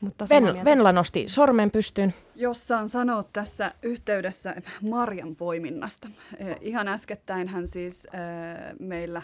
[0.00, 2.14] Mutta Ven, Venla nosti sormen pystyyn.
[2.34, 6.08] Jos saan sanoa tässä yhteydessä Marjan poiminnasta.
[6.60, 8.20] Ihan äskettäin hän siis eh,
[8.78, 9.22] meillä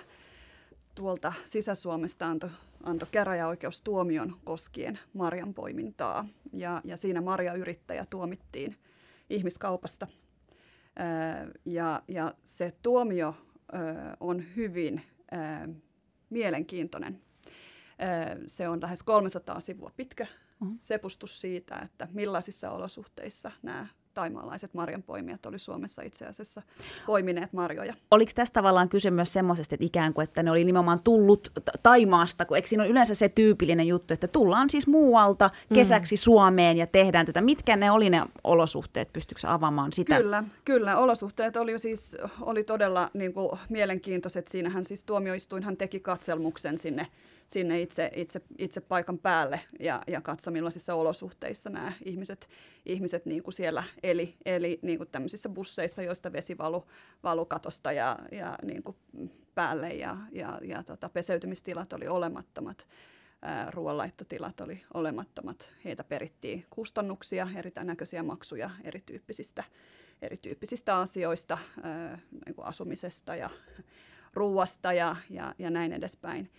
[0.95, 2.51] tuolta Sisä-Suomesta antoi
[2.83, 6.29] anto käräjäoikeustuomion koskien Marjan poimintaa.
[6.53, 8.77] Ja, ja siinä Marja-yrittäjä tuomittiin
[9.31, 10.07] ihmiskaupasta.
[10.97, 13.35] Eh, ja, ja se tuomio
[14.21, 15.03] on hyvin
[16.31, 17.21] mielenkiintoinen.
[18.47, 20.27] Se on lähes 300 sivua pitkä
[20.61, 20.79] mm-hmm.
[20.81, 26.63] sepustus siitä, että millaisissa olosuhteissa nämä taimaalaiset marjanpoimijat oli Suomessa itse asiassa
[27.07, 27.95] poimineet marjoja.
[28.11, 31.49] Oliko tässä tavallaan kyse myös semmoisesta, että ikään kuin, että ne oli nimenomaan tullut
[31.83, 35.75] Taimaasta, kun eikö siinä ole yleensä se tyypillinen juttu, että tullaan siis muualta mm.
[35.75, 36.19] kesäksi mm.
[36.19, 37.41] Suomeen ja tehdään tätä.
[37.41, 39.13] Mitkä ne oli ne olosuhteet?
[39.13, 40.17] Pystyykö avaamaan sitä?
[40.17, 40.97] Kyllä, kyllä.
[40.97, 44.49] Olosuhteet oli siis oli todella niin kuin, mielenkiintoiset.
[44.49, 47.07] Siinähän siis tuomioistuinhan teki katselmuksen sinne
[47.51, 52.49] sinne itse, itse, itse paikan päälle ja, ja katso millaisissa olosuhteissa nämä ihmiset,
[52.87, 56.87] ihmiset niin kuin siellä eli, eli niin kuin tämmöisissä busseissa, joista vesi valu,
[57.23, 58.97] valu katosta ja, ja niin kuin
[59.55, 62.87] päälle ja, ja, ja tota, peseytymistilat oli olemattomat.
[63.71, 65.69] ruoanlaittotilat oli olemattomat.
[65.85, 69.65] Heitä perittiin kustannuksia, eri näköisiä maksuja erityyppisistä,
[70.23, 71.59] erityyppisistä asioista,
[72.47, 73.51] niin kuin asumisesta ja
[74.35, 76.51] ruuasta ja, ja, ja näin edespäin.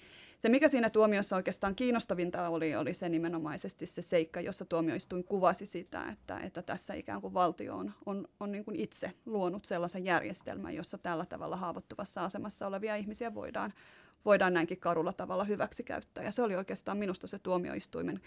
[0.41, 5.65] Se, mikä siinä tuomiossa oikeastaan kiinnostavinta oli, oli se nimenomaisesti se seikka, jossa tuomioistuin kuvasi
[5.65, 10.05] sitä, että, että tässä ikään kuin valtio on, on, on niin kuin itse luonut sellaisen
[10.05, 13.73] järjestelmän, jossa tällä tavalla haavoittuvassa asemassa olevia ihmisiä voidaan,
[14.25, 16.23] voidaan näinkin karulla tavalla hyväksikäyttää.
[16.23, 18.21] Ja se oli oikeastaan minusta se tuomioistuimen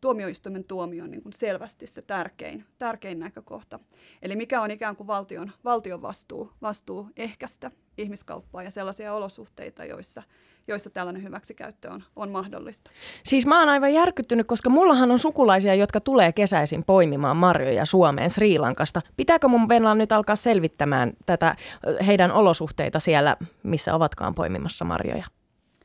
[0.00, 3.80] tuomioistuimen tuomio on niin kuin selvästi se tärkein, tärkein näkökohta.
[4.22, 10.22] Eli mikä on ikään kuin valtion, valtion vastuu, vastuu ehkäistä ihmiskauppaa ja sellaisia olosuhteita, joissa,
[10.68, 12.90] joissa tällainen hyväksikäyttö on, on mahdollista.
[13.24, 18.30] Siis mä oon aivan järkyttynyt, koska mullahan on sukulaisia, jotka tulee kesäisin poimimaan marjoja Suomeen
[18.30, 19.02] Sri Lankasta.
[19.16, 21.56] Pitääkö mun Venla nyt alkaa selvittämään tätä
[22.06, 25.37] heidän olosuhteita siellä, missä ovatkaan poimimassa marjoja?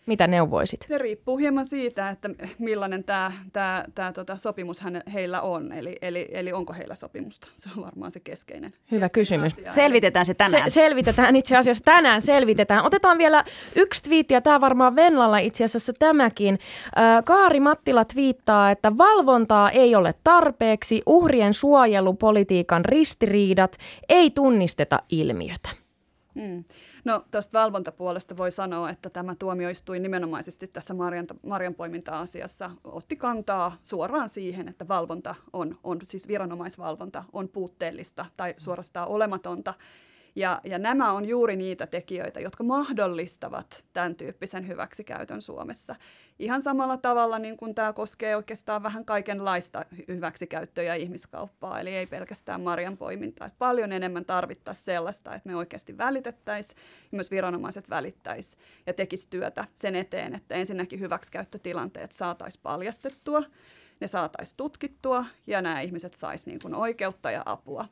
[0.05, 0.85] Mitä neuvoisit?
[0.87, 5.71] Se riippuu hieman siitä, että millainen tämä, tämä, tämä tota, sopimus hän, heillä on.
[5.71, 7.47] Eli, eli, eli onko heillä sopimusta?
[7.55, 8.73] Se on varmaan se keskeinen.
[8.91, 9.53] Hyvä keskeinen kysymys.
[9.53, 9.71] Asia.
[9.71, 10.71] Selvitetään se tänään.
[10.71, 12.85] Se, selvitetään itse asiassa tänään, selvitetään.
[12.85, 13.43] Otetaan vielä
[13.75, 16.59] yksi twiitti, ja tämä varmaan Venlalla itse asiassa tämäkin.
[17.25, 23.77] Kaari Mattila twiittaa, että valvontaa ei ole tarpeeksi, uhrien suojelupolitiikan ristiriidat,
[24.09, 25.69] ei tunnisteta ilmiötä.
[26.35, 26.63] Hmm.
[27.05, 34.29] No tuosta valvontapuolesta voi sanoa, että tämä tuomioistuin nimenomaisesti tässä marjan, marjanpoiminta-asiassa otti kantaa suoraan
[34.29, 39.73] siihen, että valvonta on, on, siis viranomaisvalvonta on puutteellista tai suorastaan olematonta.
[40.35, 45.95] Ja, ja nämä on juuri niitä tekijöitä, jotka mahdollistavat tämän tyyppisen hyväksikäytön Suomessa.
[46.39, 52.07] Ihan samalla tavalla niin kuin tämä koskee oikeastaan vähän kaikenlaista hyväksikäyttöä ja ihmiskauppaa, eli ei
[52.07, 53.47] pelkästään marjan poimintaa.
[53.47, 56.77] Että paljon enemmän tarvittaisiin sellaista, että me oikeasti välitettäisiin
[57.11, 63.43] ja myös viranomaiset välittäisiin ja tekisi työtä sen eteen, että ensinnäkin hyväksikäyttötilanteet saataisiin paljastettua,
[63.99, 67.85] ne saataisiin tutkittua ja nämä ihmiset saisivat niin oikeutta ja apua.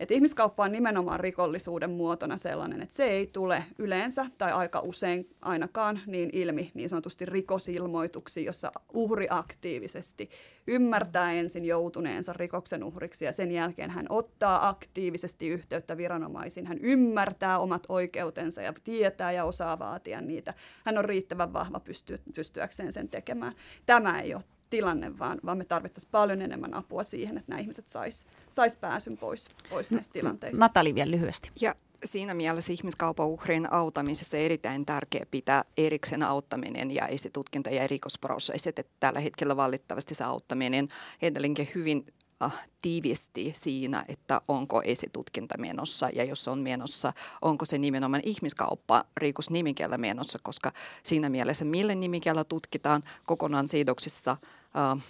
[0.00, 5.28] Et ihmiskauppa on nimenomaan rikollisuuden muotona sellainen, että se ei tule yleensä tai aika usein
[5.42, 10.30] ainakaan niin ilmi niin sanotusti rikosilmoituksi, jossa uhri aktiivisesti
[10.66, 16.66] ymmärtää ensin joutuneensa rikoksen uhriksi ja sen jälkeen hän ottaa aktiivisesti yhteyttä viranomaisiin.
[16.66, 20.54] Hän ymmärtää omat oikeutensa ja tietää ja osaa vaatia niitä.
[20.84, 23.52] Hän on riittävän vahva pysty, pystyäkseen sen tekemään.
[23.86, 24.42] Tämä ei ole
[24.74, 29.16] tilanne, vaan, vaan me tarvittaisiin paljon enemmän apua siihen, että nämä ihmiset sais, sais pääsyn
[29.16, 30.64] pois, pois näistä tilanteista.
[30.64, 31.50] Natali vielä lyhyesti.
[31.60, 38.78] Ja siinä mielessä ihmiskaupan uhrien auttamisessa erittäin tärkeää pitää erikseen auttaminen ja esitutkinta ja rikosprosessit.
[38.78, 40.88] Että tällä hetkellä valitettavasti se auttaminen
[41.22, 42.06] edelleenkin hyvin
[42.82, 49.98] tiivisti siinä, että onko esitutkinta menossa ja jos on menossa, onko se nimenomaan ihmiskauppa rikosnimikellä
[49.98, 55.04] menossa, koska siinä mielessä millä nimikellä tutkitaan kokonaan sidoksissa äh,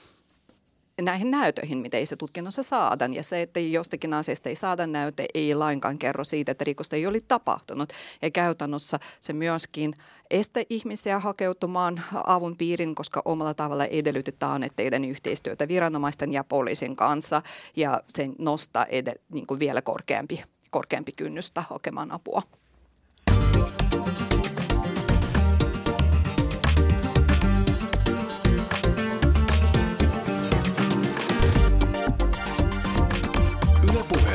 [1.03, 3.15] näihin näytöihin, mitä tutkinnossa saadaan.
[3.15, 7.07] Ja se, että jostakin asiasta ei saada näyte, ei lainkaan kerro siitä, että rikosta ei
[7.07, 7.93] ole tapahtunut.
[8.23, 9.95] Ja käytännössä se myöskin
[10.31, 17.43] este ihmisiä hakeutumaan avun piirin, koska omalla tavalla edellytetään, teidän yhteistyötä viranomaisten ja poliisin kanssa
[17.77, 22.43] ja sen nostaa edel, niin kuin vielä korkeampi, korkeampi kynnystä hakemaan apua.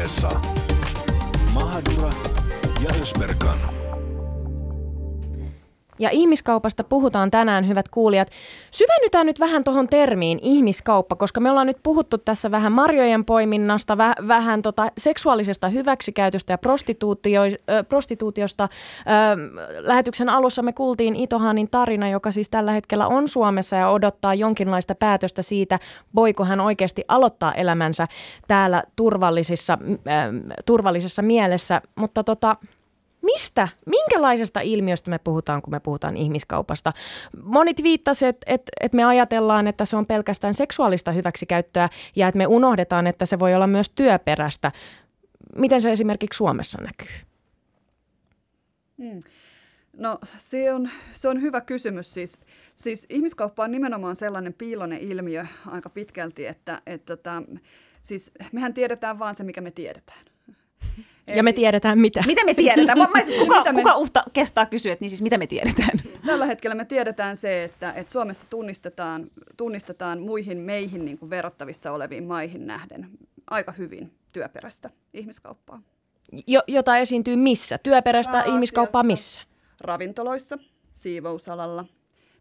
[0.09, 0.41] Puheessa
[1.53, 2.09] Mahadura
[2.81, 3.88] ja Ösberkan.
[5.99, 8.27] Ja ihmiskaupasta puhutaan tänään, hyvät kuulijat.
[8.71, 13.95] Syvennytään nyt vähän tuohon termiin ihmiskauppa, koska me ollaan nyt puhuttu tässä vähän marjojen poiminnasta,
[13.95, 18.63] väh- vähän tota seksuaalisesta hyväksikäytöstä ja prostituutio- prostituutiosta.
[18.63, 18.69] Äh,
[19.79, 24.95] lähetyksen alussa me kuultiin Itohanin tarina, joka siis tällä hetkellä on Suomessa ja odottaa jonkinlaista
[24.95, 25.79] päätöstä siitä,
[26.15, 28.07] voiko hän oikeasti aloittaa elämänsä
[28.47, 31.81] täällä turvallisissa, äh, turvallisessa mielessä.
[31.95, 32.55] Mutta tota,
[33.33, 36.93] mistä, minkälaisesta ilmiöstä me puhutaan, kun me puhutaan ihmiskaupasta?
[37.43, 42.37] Monit viittasivat, että, että, että me ajatellaan, että se on pelkästään seksuaalista hyväksikäyttöä ja että
[42.37, 44.71] me unohdetaan, että se voi olla myös työperäistä.
[45.55, 47.17] Miten se esimerkiksi Suomessa näkyy?
[48.97, 49.19] Hmm.
[49.97, 52.13] No se on, se on hyvä kysymys.
[52.13, 52.39] Siis,
[52.75, 57.41] siis ihmiskauppa on nimenomaan sellainen piilonen ilmiö aika pitkälti, että, että, että
[58.01, 60.25] siis mehän tiedetään vaan se, mikä me tiedetään.
[61.35, 62.23] Ja me tiedetään mitä.
[62.27, 62.97] Mitä me tiedetään?
[62.97, 63.81] Mä, mä, kuka, mitä me...
[63.81, 65.99] kuka uhta kestää kysyä, että niin siis mitä me tiedetään?
[66.25, 71.91] Tällä hetkellä me tiedetään se, että, että Suomessa tunnistetaan, tunnistetaan muihin meihin niin kuin verrattavissa
[71.91, 73.09] oleviin maihin nähden
[73.49, 75.81] aika hyvin työperäistä ihmiskauppaa.
[76.47, 77.77] Jo, jota esiintyy missä?
[77.77, 79.41] Työperäistä Pääasiassa, ihmiskauppaa missä?
[79.81, 80.57] ravintoloissa,
[80.91, 81.85] siivousalalla.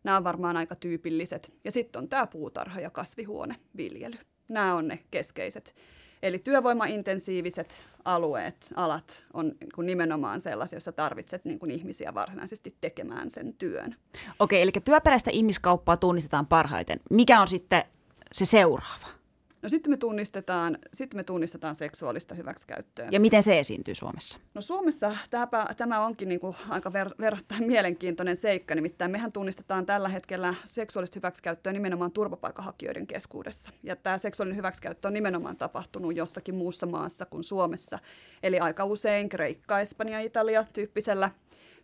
[0.05, 1.53] Nämä on varmaan aika tyypilliset.
[1.65, 4.17] Ja sitten on tämä puutarha- ja kasvihuoneviljely.
[4.49, 5.75] Nämä on ne keskeiset.
[6.23, 13.31] Eli työvoimaintensiiviset alueet, alat on niin nimenomaan sellaisia, joissa tarvitset niin kuin ihmisiä varsinaisesti tekemään
[13.31, 13.97] sen työn.
[14.39, 17.01] Okei, eli työperäistä ihmiskauppaa tunnistetaan parhaiten.
[17.11, 17.85] Mikä on sitten
[18.33, 19.18] se seuraava?
[19.63, 23.09] No sitten me tunnistetaan, sitten me tunnistetaan seksuaalista hyväksikäyttöä.
[23.11, 24.39] Ja miten se esiintyy Suomessa?
[24.55, 29.87] No Suomessa tämä, tämä onkin niin kuin aika ver, verrattain mielenkiintoinen seikka, nimittäin mehän tunnistetaan
[29.87, 33.71] tällä hetkellä seksuaalista hyväksikäyttöä nimenomaan turvapaikanhakijoiden keskuudessa.
[33.83, 37.99] Ja tämä seksuaalinen hyväksikäyttö on nimenomaan tapahtunut jossakin muussa maassa kuin Suomessa.
[38.43, 41.31] Eli aika usein Kreikka, Espanja, Italia tyyppisellä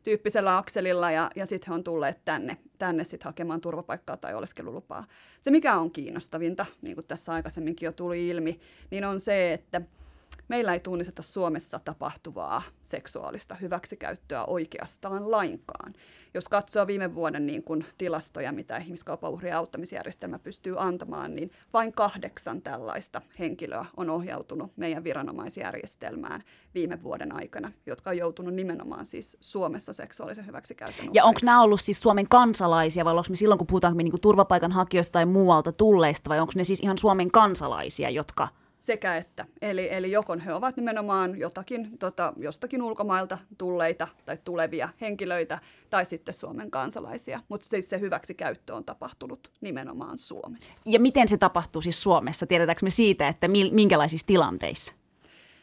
[0.05, 5.05] tyyppisellä akselilla ja, ja sitten he on tulleet tänne, tänne sit hakemaan turvapaikkaa tai oleskelulupaa.
[5.43, 9.81] Se, mikä on kiinnostavinta, niin kuin tässä aikaisemminkin jo tuli ilmi, niin on se, että–
[10.49, 15.93] meillä ei tunnisteta Suomessa tapahtuvaa seksuaalista hyväksikäyttöä oikeastaan lainkaan.
[16.35, 21.93] Jos katsoo viime vuoden niin kuin tilastoja, mitä ihmiskaupan uhrien auttamisjärjestelmä pystyy antamaan, niin vain
[21.93, 26.43] kahdeksan tällaista henkilöä on ohjautunut meidän viranomaisjärjestelmään
[26.75, 31.81] viime vuoden aikana, jotka on joutunut nimenomaan siis Suomessa seksuaalisen hyväksikäytön Ja onko nämä ollut
[31.81, 36.41] siis Suomen kansalaisia vai onko me silloin, kun puhutaan niin turvapaikanhakijoista tai muualta tulleista, vai
[36.41, 38.49] onko ne siis ihan Suomen kansalaisia, jotka–
[38.85, 39.47] sekä että.
[39.63, 45.59] Eli, eli joko he ovat nimenomaan jotakin, tota, jostakin ulkomailta tulleita tai tulevia henkilöitä,
[45.91, 47.41] tai sitten Suomen kansalaisia.
[47.49, 50.83] Mutta siis se hyväksikäyttö on tapahtunut nimenomaan Suomessa.
[50.87, 52.47] Ja miten se tapahtuu siis Suomessa?
[52.47, 54.95] Tiedetäänkö me siitä, että minkälaisissa tilanteissa?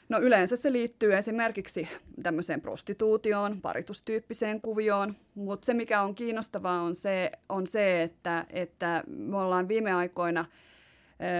[0.09, 1.87] No yleensä se liittyy esimerkiksi
[2.23, 9.03] tämmöiseen prostituutioon, paritustyyppiseen kuvioon, mutta se mikä on kiinnostavaa on se, on se että, että
[9.07, 10.45] me ollaan viime aikoina...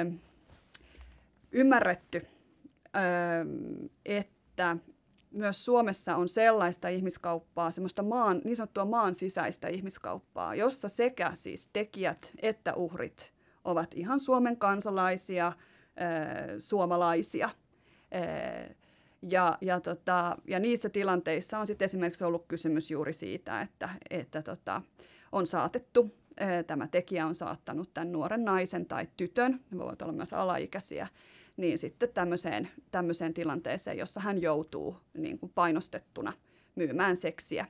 [0.09, 0.13] Äh,
[1.51, 2.27] ymmärretty,
[4.05, 4.77] että
[5.31, 11.69] myös Suomessa on sellaista ihmiskauppaa, semmoista maan, niin sanottua maan sisäistä ihmiskauppaa, jossa sekä siis
[11.73, 13.33] tekijät että uhrit
[13.63, 15.53] ovat ihan Suomen kansalaisia,
[16.59, 17.49] suomalaisia.
[19.29, 24.41] Ja, ja, tota, ja niissä tilanteissa on sitten esimerkiksi ollut kysymys juuri siitä, että, että
[24.41, 24.81] tota,
[25.31, 26.15] on saatettu,
[26.67, 31.07] tämä tekijä on saattanut tämän nuoren naisen tai tytön, ne voivat olla myös alaikäisiä,
[31.57, 36.33] niin sitten tämmöiseen, tämmöiseen tilanteeseen, jossa hän joutuu niin kuin painostettuna
[36.75, 37.65] myymään seksiä.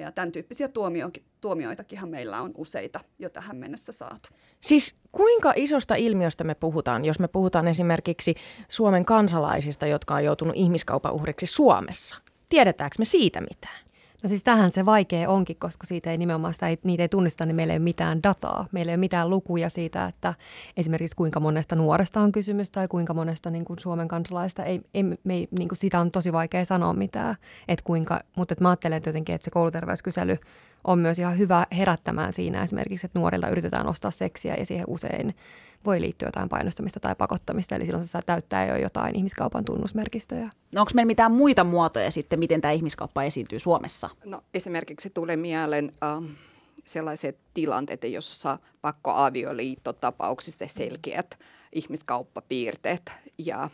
[0.00, 4.28] Ja tämän tyyppisiä tuomio, tuomioitakinhan meillä on useita jo tähän mennessä saatu.
[4.60, 8.34] Siis kuinka isosta ilmiöstä me puhutaan, jos me puhutaan esimerkiksi
[8.68, 12.16] Suomen kansalaisista, jotka on joutunut ihmiskaupan uhriksi Suomessa?
[12.48, 13.91] Tiedetäänkö me siitä mitään?
[14.22, 17.46] No siis tähän se vaikea onkin, koska siitä ei nimenomaan sitä ei, niitä ei tunnista,
[17.46, 18.66] niin meillä ei ole mitään dataa.
[18.72, 20.34] Meillä ei ole mitään lukuja siitä, että
[20.76, 24.64] esimerkiksi kuinka monesta nuoresta on kysymys tai kuinka monesta niin kuin Suomen kansalaista.
[24.64, 27.36] Ei, ei, me ei, niin kuin sitä on tosi vaikea sanoa mitään.
[27.68, 30.38] Et kuinka, mutta et mä ajattelen että jotenkin, että se kouluterveyskysely
[30.84, 35.34] on myös ihan hyvä herättämään siinä esimerkiksi, että nuorilta yritetään ostaa seksiä ja siihen usein
[35.84, 40.50] voi liittyä jotain painostamista tai pakottamista, eli silloin se täyttää jo jotain ihmiskaupan tunnusmerkistöjä.
[40.72, 44.10] No onko meillä mitään muita muotoja sitten, miten tämä ihmiskauppa esiintyy Suomessa?
[44.24, 46.30] No esimerkiksi tulee mieleen äh,
[46.84, 51.38] sellaiset tilanteet, jossa pakkoavioliittotapauksissa selkeät
[51.72, 53.70] ihmiskauppapiirteet ja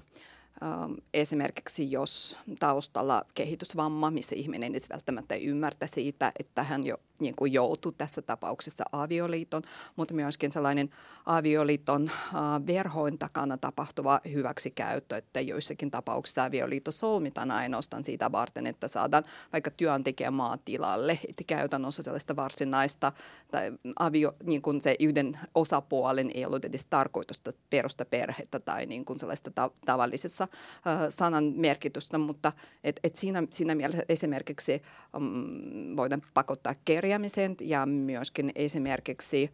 [1.15, 7.53] esimerkiksi jos taustalla kehitysvamma, missä ihminen ei välttämättä ymmärtä siitä, että hän jo niin kuin
[7.53, 9.63] joutuu tässä tapauksessa avioliiton,
[9.97, 10.91] mutta myöskin sellainen
[11.27, 12.33] avioliiton äh,
[12.67, 19.71] verhoin takana tapahtuva hyväksikäyttö, että joissakin tapauksissa avioliitto solmitaan ainoastaan siitä varten, että saadaan vaikka
[19.71, 23.13] työntekijä maatilalle, että käytännössä sellaista varsinaista
[23.51, 29.05] tai avio, niin kuin se yhden osapuolen ei ollut edes tarkoitusta perusta perhettä tai niin
[29.05, 30.48] kuin sellaista ta- tavallisessa
[30.87, 32.53] äh, sanan merkitystä, mutta
[32.85, 34.83] et, et siinä, siinä mielessä esimerkiksi
[35.17, 39.51] um, voidaan pakottaa kerjäämiseen ja myöskin esimerkiksi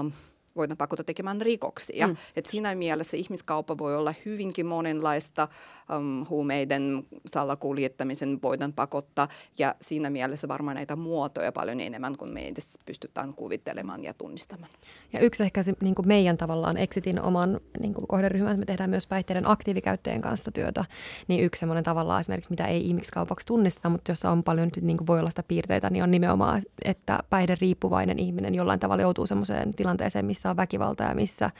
[0.00, 0.12] um,
[0.56, 2.08] voidaan pakottaa tekemään rikoksia.
[2.08, 2.16] Mm.
[2.36, 5.48] Et siinä mielessä ihmiskauppa voi olla hyvinkin monenlaista,
[5.96, 12.48] um, huumeiden salakuljettamisen voidaan pakottaa ja siinä mielessä varmaan näitä muotoja paljon enemmän kuin me
[12.48, 14.70] edes pystytään kuvittelemaan ja tunnistamaan.
[15.12, 18.90] Ja yksi ehkä se, niin kuin meidän tavallaan Exitin oman niin kuin kohderyhmän, me tehdään
[18.90, 20.84] myös päihteiden aktiivikäyttäjien kanssa työtä,
[21.28, 25.06] niin yksi semmoinen tavallaan esimerkiksi, mitä ei ihmiskaupaksi tunnisteta, mutta jossa on paljon niin kuin
[25.06, 30.24] voi olla sitä piirteitä, niin on nimenomaan, että päihderiippuvainen ihminen jollain tavalla joutuu semmoiseen tilanteeseen,
[30.24, 31.50] missä on väkivalta ja missä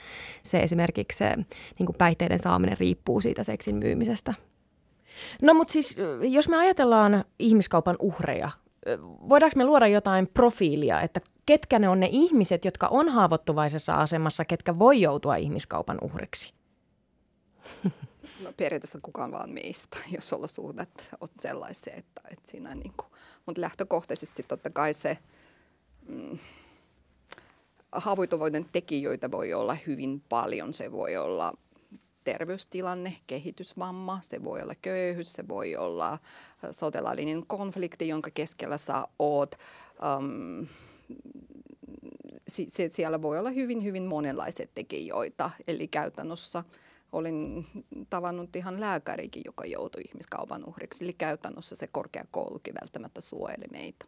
[0.42, 1.36] se esimerkiksi se
[1.78, 4.34] niin kuin päihteiden saaminen riippuu siitä seksin myymisestä.
[5.42, 8.50] No mutta siis, jos me ajatellaan ihmiskaupan uhreja,
[9.28, 14.44] voidaanko me luoda jotain profiilia, että ketkä ne on ne ihmiset, jotka on haavoittuvaisessa asemassa,
[14.44, 16.54] ketkä voi joutua ihmiskaupan uhriksi?
[18.40, 23.10] No periaatteessa kukaan vaan meistä, jos olosuhteet on sellaisia, että, että siinä niin kuin,
[23.46, 25.18] mutta lähtökohtaisesti totta kai se
[26.08, 26.38] mm,
[27.96, 30.74] haavoittuvuuden tekijöitä voi olla hyvin paljon.
[30.74, 31.52] Se voi olla
[32.24, 36.18] terveystilanne, kehitysvamma, se voi olla köyhyys, se voi olla
[36.70, 39.54] sotilaallinen konflikti, jonka keskellä sä oot.
[40.18, 40.66] Um,
[42.48, 45.50] si- siellä voi olla hyvin, hyvin monenlaiset tekijöitä.
[45.66, 46.64] Eli käytännössä
[47.12, 47.66] olin
[48.10, 51.04] tavannut ihan lääkärikin, joka joutui ihmiskaupan uhriksi.
[51.04, 54.06] Eli käytännössä se korkeakoulukin välttämättä suojeli meitä.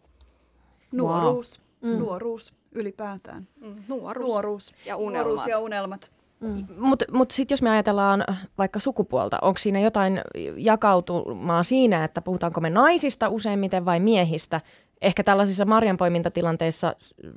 [0.92, 1.67] Nuoruus, wow.
[1.80, 1.98] Mm.
[1.98, 3.48] nuoruus ylipäätään.
[3.60, 4.28] Mm, nuoruus.
[4.28, 5.26] nuoruus ja unelmat.
[5.26, 6.10] Nuoruus ja unelmat.
[6.40, 6.66] Mm.
[6.76, 8.24] Mutta mut sitten jos me ajatellaan
[8.58, 10.20] vaikka sukupuolta, onko siinä jotain
[10.56, 14.60] jakautumaa siinä, että puhutaanko me naisista useimmiten vai miehistä?
[15.00, 16.96] Ehkä tällaisissa marjanpoimintatilanteissa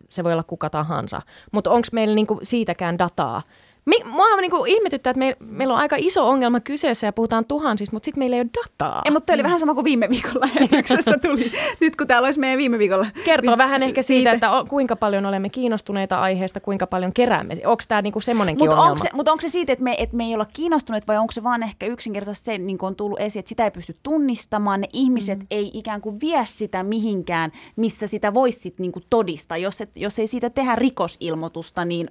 [0.09, 1.21] se voi olla kuka tahansa,
[1.51, 3.41] mutta onko meillä niinku siitäkään dataa?
[3.86, 7.95] Mi- mua niinku ihmetyttää, että me, meillä on aika iso ongelma kyseessä ja puhutaan tuhansista,
[7.95, 9.01] mutta sitten meillä ei ole dataa.
[9.05, 9.45] Ei, mutta oli mm.
[9.45, 11.51] vähän sama kuin viime viikolla lähetyksessä tuli.
[11.79, 13.07] Nyt kun täällä olisi meidän viime viikolla.
[13.25, 17.13] Kertoo vi- vähän ehkä siitä, siitä, että o, kuinka paljon olemme kiinnostuneita aiheesta, kuinka paljon
[17.13, 17.53] keräämme.
[17.65, 19.03] Onko tämä niinku semmoinenkin mut ongelma?
[19.13, 21.63] Mutta onko se siitä, että me, että me ei olla kiinnostuneet vai onko se vaan
[21.63, 24.82] ehkä yksinkertaisesti se, niin on tullut esiin, että sitä ei pysty tunnistamaan.
[24.82, 25.47] Ne ihmiset mm.
[25.51, 29.57] ei ikään kuin vie sitä mihinkään, missä sitä voisi niin todistaa.
[29.57, 32.09] Jos, et, jos ei siitä tehdä rikosilmoitusta, niin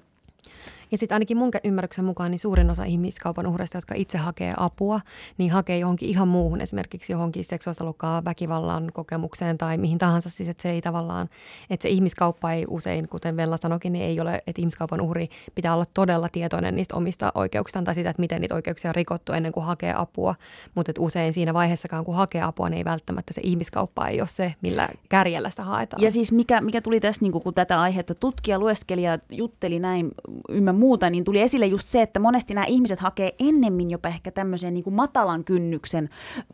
[0.93, 5.01] ja sitten ainakin mun ymmärryksen mukaan niin suurin osa ihmiskaupan uhreista, jotka itse hakee apua,
[5.39, 10.31] niin hakee johonkin ihan muuhun, esimerkiksi johonkin seksuaalista luokkaa väkivallan kokemukseen tai mihin tahansa.
[10.31, 11.29] Siis että se ei tavallaan,
[11.71, 15.75] että se ihmiskauppa ei usein, kuten Vella sanokin, niin ei ole, että ihmiskaupan uhri pitää
[15.75, 19.53] olla todella tietoinen niistä omista oikeuksistaan tai sitä, että miten niitä oikeuksia on rikottu ennen
[19.53, 20.35] kuin hakee apua.
[20.75, 24.55] Mutta usein siinä vaiheessakaan, kun hakee apua, niin ei välttämättä se ihmiskauppa ei ole se,
[24.63, 26.03] millä kärjellä sitä haetaan.
[26.03, 30.11] Ja siis mikä, mikä tuli tässä, niin kun tätä aihetta tutkija, lueskelija jutteli näin
[30.49, 34.31] ymmä muuta, niin tuli esille just se, että monesti nämä ihmiset hakee ennemmin jopa ehkä
[34.31, 36.09] tämmöiseen niin kuin matalan kynnyksen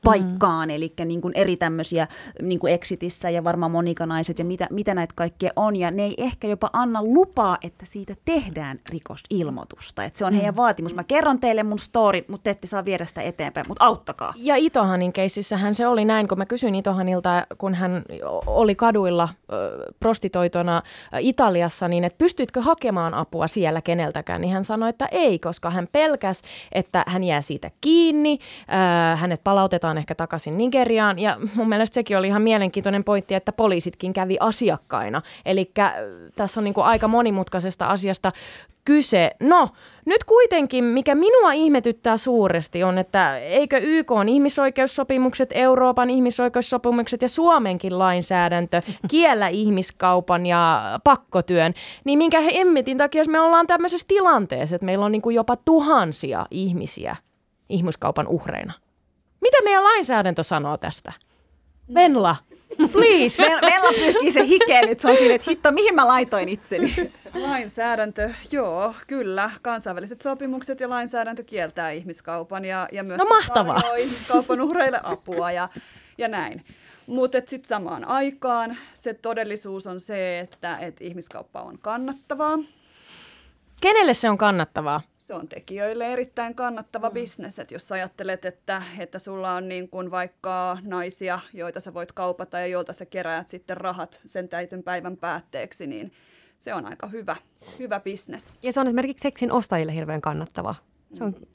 [0.04, 0.74] paikkaan, mm.
[0.74, 2.08] eli niin kuin eri tämmöisiä
[2.42, 6.14] niin kuin Exitissä ja varmaan monikanaiset ja mitä, mitä näitä kaikkea on, ja ne ei
[6.18, 10.36] ehkä jopa anna lupaa, että siitä tehdään rikosilmoitusta, että se on mm.
[10.36, 10.94] heidän vaatimus.
[10.94, 14.34] Mä kerron teille mun story, mutta te ette saa viedä sitä eteenpäin, mutta auttakaa.
[14.36, 18.02] Ja Itohanin keississähän se oli näin, kun mä kysyin Itohanilta, kun hän
[18.46, 19.28] oli kaduilla
[20.00, 20.82] prostitoitona
[21.18, 23.80] Italiassa, niin että pystyitkö hakemaan apua siellä
[24.16, 26.42] keneltäkään, niin hän sanoi, että ei, koska hän pelkäs,
[26.72, 28.38] että hän jää siitä kiinni,
[28.72, 33.52] äh, hänet palautetaan ehkä takaisin Nigeriaan, ja mun mielestä sekin oli ihan mielenkiintoinen pointti, että
[33.52, 35.22] poliisitkin kävi asiakkaina.
[35.44, 35.70] Eli
[36.36, 38.32] tässä on niin kuin aika monimutkaisesta asiasta
[38.86, 39.30] kyse.
[39.40, 39.68] No,
[40.04, 47.28] nyt kuitenkin, mikä minua ihmetyttää suuresti on, että eikö YK on ihmisoikeussopimukset, Euroopan ihmisoikeussopimukset ja
[47.28, 51.74] Suomenkin lainsäädäntö kiellä ihmiskaupan ja pakkotyön,
[52.04, 56.46] niin minkä hemmetin takia me ollaan tämmöisessä tilanteessa, että meillä on niin kuin jopa tuhansia
[56.50, 57.16] ihmisiä
[57.68, 58.72] ihmiskaupan uhreina.
[59.40, 61.12] Mitä meidän lainsäädäntö sanoo tästä?
[61.94, 62.36] Venla,
[62.92, 63.42] please.
[63.42, 67.12] Venla pyrkii se hikeen nyt, se on silleen, että hitto, mihin mä laitoin itseni?
[67.34, 69.50] Lainsäädäntö, joo, kyllä.
[69.62, 73.96] Kansainväliset sopimukset ja lainsäädäntö kieltää ihmiskaupan ja, ja myös no, mahtavaa.
[73.98, 75.68] ihmiskaupan uhreille apua ja,
[76.18, 76.64] ja näin.
[77.06, 82.58] Mutta sitten samaan aikaan se todellisuus on se, että et ihmiskauppa on kannattavaa.
[83.80, 85.00] Kenelle se on kannattavaa?
[85.26, 87.14] Se on tekijöille erittäin kannattava mm.
[87.14, 92.12] bisnes, että jos ajattelet, että, että sulla on niin kuin vaikka naisia, joita sä voit
[92.12, 96.12] kaupata ja joilta sä keräät sitten rahat sen täytyn päivän päätteeksi, niin
[96.58, 97.36] se on aika hyvä,
[97.78, 98.54] hyvä bisnes.
[98.62, 100.74] Ja se on esimerkiksi seksin ostajille hirveän kannattava.
[101.12, 101.46] Se on mm.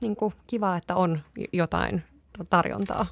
[0.00, 1.20] niin kuin, kiva, että on
[1.52, 2.02] jotain
[2.50, 3.06] tarjontaa.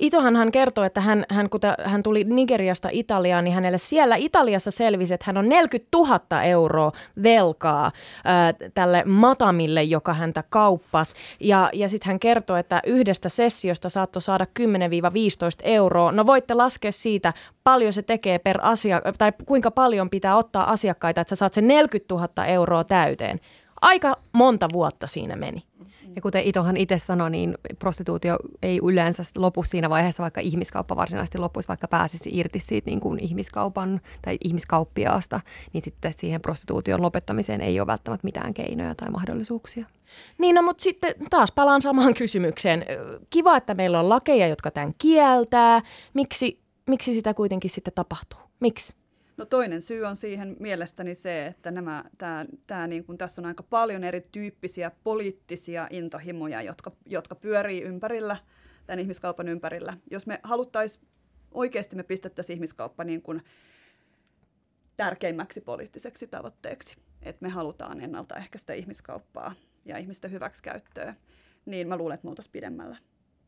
[0.00, 4.70] Itohan hän kertoi, että hän, hän, kun hän tuli Nigeriasta Italiaan, niin hänelle siellä Italiassa
[4.70, 7.92] selvisi, että hän on 40 000 euroa velkaa
[8.24, 11.14] ää, tälle matamille, joka häntä kauppas.
[11.40, 14.62] Ja, ja sitten hän kertoi, että yhdestä sessiosta saattoi saada 10-15
[15.62, 16.12] euroa.
[16.12, 17.32] No voitte laskea siitä,
[17.64, 21.68] paljon se tekee per asia, tai kuinka paljon pitää ottaa asiakkaita, että sä saat sen
[21.68, 23.40] 40 000 euroa täyteen.
[23.80, 25.62] Aika monta vuotta siinä meni.
[26.16, 31.38] Ja kuten Itohan itse sanoi, niin prostituutio ei yleensä lopu siinä vaiheessa, vaikka ihmiskauppa varsinaisesti
[31.38, 35.40] loppuisi, vaikka pääsisi irti siitä niin kuin ihmiskaupan tai ihmiskauppiaasta,
[35.72, 39.86] niin sitten siihen prostituution lopettamiseen ei ole välttämättä mitään keinoja tai mahdollisuuksia.
[40.38, 42.86] Niin, no, mutta sitten taas palaan samaan kysymykseen.
[43.30, 45.82] Kiva, että meillä on lakeja, jotka tämän kieltää.
[46.14, 48.40] Miksi, miksi sitä kuitenkin sitten tapahtuu?
[48.60, 48.94] Miksi?
[49.36, 53.46] No toinen syy on siihen mielestäni se, että nämä, tää, tää niin kun tässä on
[53.46, 58.36] aika paljon erityyppisiä poliittisia intohimoja, jotka, jotka pyörii ympärillä,
[58.86, 59.96] tämän ihmiskaupan ympärillä.
[60.10, 61.06] Jos me haluttaisiin,
[61.50, 63.42] oikeasti me pistettäisiin ihmiskauppa niin kun
[64.96, 71.14] tärkeimmäksi poliittiseksi tavoitteeksi, että me halutaan ennaltaehkäistä ihmiskauppaa ja ihmisten hyväksikäyttöä,
[71.66, 72.96] niin mä luulen, että me oltaisiin pidemmällä.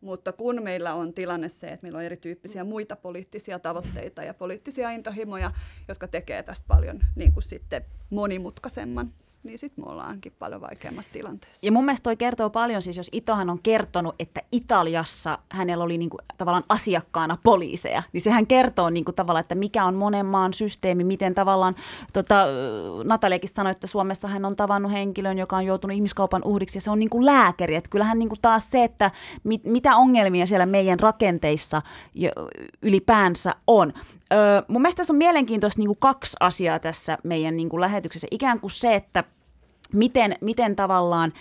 [0.00, 4.90] Mutta kun meillä on tilanne se, että meillä on erityyppisiä muita poliittisia tavoitteita ja poliittisia
[4.90, 5.50] intohimoja,
[5.88, 9.12] jotka tekee tästä paljon niin kuin sitten monimutkaisemman
[9.42, 11.66] niin sitten me ollaankin paljon vaikeammassa tilanteessa.
[11.66, 15.98] Ja mun mielestä toi kertoo paljon, siis jos Itohan on kertonut, että Italiassa hänellä oli
[15.98, 21.04] niinku tavallaan asiakkaana poliiseja, niin sehän kertoo niinku tavallaan, että mikä on monen maan systeemi,
[21.04, 21.74] miten tavallaan,
[22.12, 22.44] tota,
[23.04, 26.90] Nataliakin sanoi, että Suomessa hän on tavannut henkilön, joka on joutunut ihmiskaupan uhriksi, ja se
[26.90, 29.10] on niinku lääkäri, että kyllähän niinku taas se, että
[29.44, 31.82] mit, mitä ongelmia siellä meidän rakenteissa
[32.82, 33.92] ylipäänsä on.
[34.32, 38.28] Öö, mun mielestä tässä on mielenkiintoista niin kuin kaksi asiaa tässä meidän niin kuin lähetyksessä.
[38.30, 39.24] Ikään kuin se, että
[39.92, 41.32] miten, miten tavallaan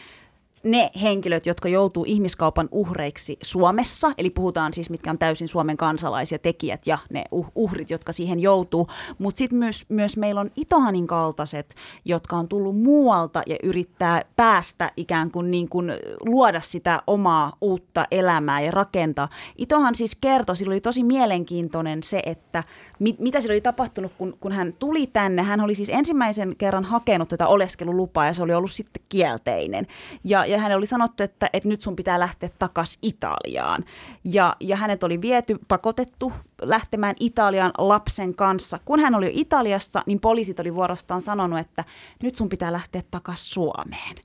[0.63, 6.39] ne henkilöt, jotka joutuu ihmiskaupan uhreiksi Suomessa, eli puhutaan siis mitkä on täysin Suomen kansalaisia
[6.39, 8.87] tekijät ja ne uh, uhrit, jotka siihen joutuu,
[9.17, 14.91] mutta sitten myös, myös meillä on Itohanin kaltaiset, jotka on tullut muualta ja yrittää päästä
[14.97, 15.93] ikään kuin, niin kuin
[16.25, 19.29] luoda sitä omaa uutta elämää ja rakentaa.
[19.57, 22.63] Itohan siis kertoi, sillä oli tosi mielenkiintoinen se, että
[22.99, 25.43] mit, mitä sillä oli tapahtunut, kun, kun hän tuli tänne.
[25.43, 29.87] Hän oli siis ensimmäisen kerran hakenut tätä oleskelulupaa ja se oli ollut sitten kielteinen.
[30.23, 33.83] Ja, ja hänelle oli sanottu, että, että nyt sun pitää lähteä takaisin Italiaan.
[34.23, 38.79] Ja, ja hänet oli viety, pakotettu lähtemään Italiaan lapsen kanssa.
[38.85, 41.83] Kun hän oli Italiassa, niin poliisit oli vuorostaan sanonut, että
[42.23, 44.15] nyt sun pitää lähteä takaisin Suomeen.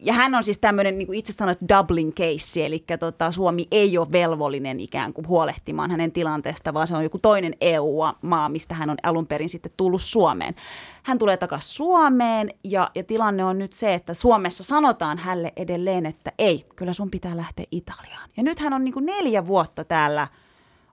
[0.00, 3.98] Ja hän on siis tämmöinen, niin kuin itse sanoit, Dublin case, eli tota, Suomi ei
[3.98, 8.90] ole velvollinen ikään kuin huolehtimaan hänen tilanteesta, vaan se on joku toinen EU-maa, mistä hän
[8.90, 10.54] on alun perin sitten tullut Suomeen.
[11.02, 16.06] Hän tulee takaisin Suomeen ja, ja tilanne on nyt se, että Suomessa sanotaan hälle edelleen,
[16.06, 18.30] että ei, kyllä sun pitää lähteä Italiaan.
[18.36, 20.28] Ja nyt hän on niin kuin neljä vuotta täällä–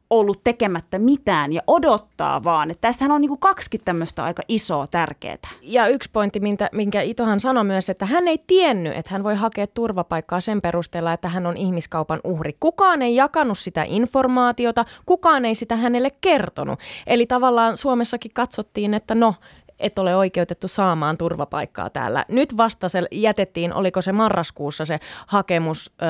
[0.10, 2.72] ollut tekemättä mitään ja odottaa vaan.
[2.72, 5.38] Että tässähän on niin kuin kaksikin tämmöistä aika isoa tärkeää.
[5.62, 9.36] Ja yksi pointti, minkä, minkä Itohan sanoi myös, että hän ei tiennyt, että hän voi
[9.36, 12.56] hakea turvapaikkaa sen perusteella, että hän on ihmiskaupan uhri.
[12.60, 16.80] Kukaan ei jakanut sitä informaatiota, kukaan ei sitä hänelle kertonut.
[17.08, 19.34] Eli tavallaan Suomessakin katsottiin, että no,
[19.80, 22.26] et ole oikeutettu saamaan turvapaikkaa täällä.
[22.28, 26.06] Nyt vasta se jätettiin, oliko se marraskuussa se hakemus, ö,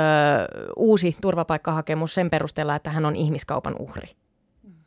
[0.76, 4.08] uusi turvapaikkahakemus sen perusteella, että hän on ihmiskaupan uhri.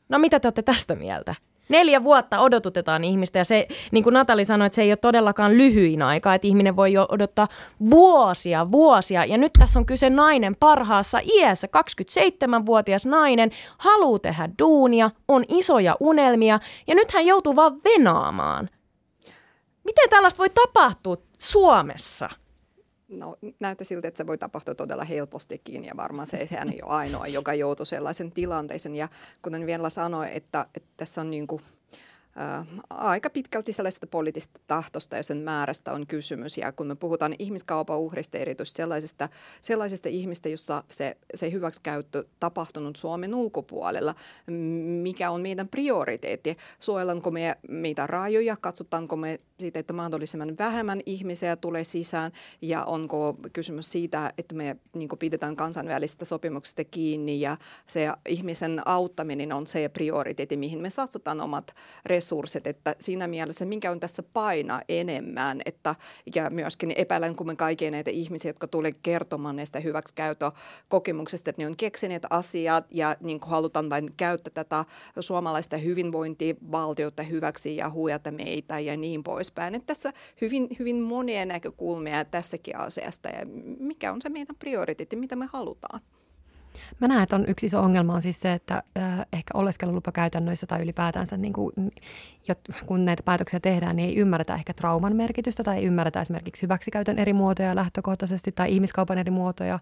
[0.08, 1.34] No mitä te olette tästä mieltä?
[1.70, 5.58] Neljä vuotta odotutetaan ihmistä ja se, niin kuin Natali sanoi, että se ei ole todellakaan
[5.58, 7.48] lyhyin aika, että ihminen voi jo odottaa
[7.90, 9.24] vuosia, vuosia.
[9.24, 15.96] Ja nyt tässä on kyse nainen parhaassa iässä, 27-vuotias nainen, haluaa tehdä duunia, on isoja
[16.00, 18.68] unelmia ja nyt hän joutuu vaan venaamaan.
[19.84, 22.28] Miten tällaista voi tapahtua Suomessa?
[23.10, 26.92] No, näyttää siltä, että se voi tapahtua todella helpostikin ja varmaan se hän ei ole
[26.92, 28.96] ainoa, joka joutuu sellaisen tilanteeseen.
[28.96, 29.08] Ja
[29.42, 31.62] kuten vielä sanoin, että, että tässä on niin kuin,
[32.90, 36.58] aika pitkälti sellaisesta poliittisesta tahtosta ja sen määrästä on kysymys.
[36.58, 39.28] Ja kun me puhutaan ihmiskaupan uhrista, erityisesti sellaisista,
[39.60, 44.14] sellaisista ihmistä, jossa se, se hyväksikäyttö tapahtunut Suomen ulkopuolella,
[45.02, 46.56] mikä on meidän prioriteetti?
[46.80, 53.36] Suojellaanko me meitä rajoja, katsotaanko me siitä, että mahdollisimman vähemmän ihmisiä tulee sisään ja onko
[53.52, 57.56] kysymys siitä, että me niin pidetään kansainvälisistä sopimuksista kiinni ja
[57.86, 61.74] se ihmisen auttaminen on se prioriteetti, mihin me satsataan omat
[62.06, 62.19] resurssit,
[62.64, 65.94] että siinä mielessä minkä on tässä paina enemmän, että
[66.34, 71.66] ja myöskin epäilen, kun me kaikkia näitä ihmisiä, jotka tulee kertomaan näistä hyväksikäyttökokemuksista, että ne
[71.66, 74.84] on keksineet asiat ja niin halutaan vain käyttää tätä
[75.20, 79.74] suomalaista hyvinvointivaltiota hyväksi ja huijata meitä ja niin pois poispäin.
[79.74, 83.46] Että tässä hyvin, hyvin monia näkökulmia tässäkin asiasta ja
[83.78, 86.00] mikä on se meidän prioriteetti, mitä me halutaan.
[86.98, 90.82] Mä näen, että on yksi iso ongelma on siis se, että äh, ehkä oleskelulupakäytännöissä tai
[90.82, 91.72] ylipäätänsä, niin kuin,
[92.48, 96.62] jot, kun näitä päätöksiä tehdään, niin ei ymmärretä ehkä trauman merkitystä tai ei ymmärretä esimerkiksi
[96.62, 99.78] hyväksikäytön eri muotoja lähtökohtaisesti tai ihmiskaupan eri muotoja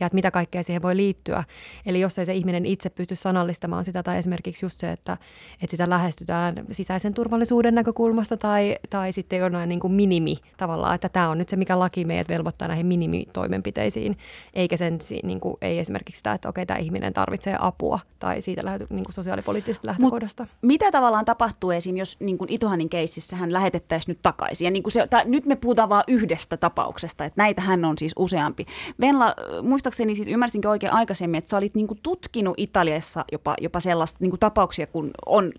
[0.00, 1.44] ja että mitä kaikkea siihen voi liittyä.
[1.86, 5.16] Eli jos ei se ihminen itse pysty sanallistamaan sitä tai esimerkiksi just se, että,
[5.62, 11.08] että sitä lähestytään sisäisen turvallisuuden näkökulmasta tai, tai sitten jonain niin kuin minimi tavallaan, että
[11.08, 14.16] tämä on nyt se, mikä laki meidät velvoittaa näihin minimitoimenpiteisiin,
[14.54, 18.64] eikä sen niin kuin, ei esimerkiksi sitä, että okei, tämä ihminen tarvitsee apua tai siitä
[18.64, 20.42] lähty, niin kuin sosiaalipoliittisesta lähtökohdasta.
[20.42, 21.96] Mut mitä tavallaan tapahtuu esim.
[21.96, 24.64] jos niin kuin Itohanin keississä hän lähetettäisiin nyt takaisin?
[24.64, 27.98] Ja niin kuin se, tai nyt me puhutaan vain yhdestä tapauksesta, että näitä hän on
[27.98, 28.66] siis useampi.
[29.00, 33.80] Venla, muistaakseni siis ymmärsinkö oikein aikaisemmin, että sä olit niin kuin tutkinut Italiassa jopa, jopa
[33.80, 35.52] sellaista niin kuin tapauksia, kun on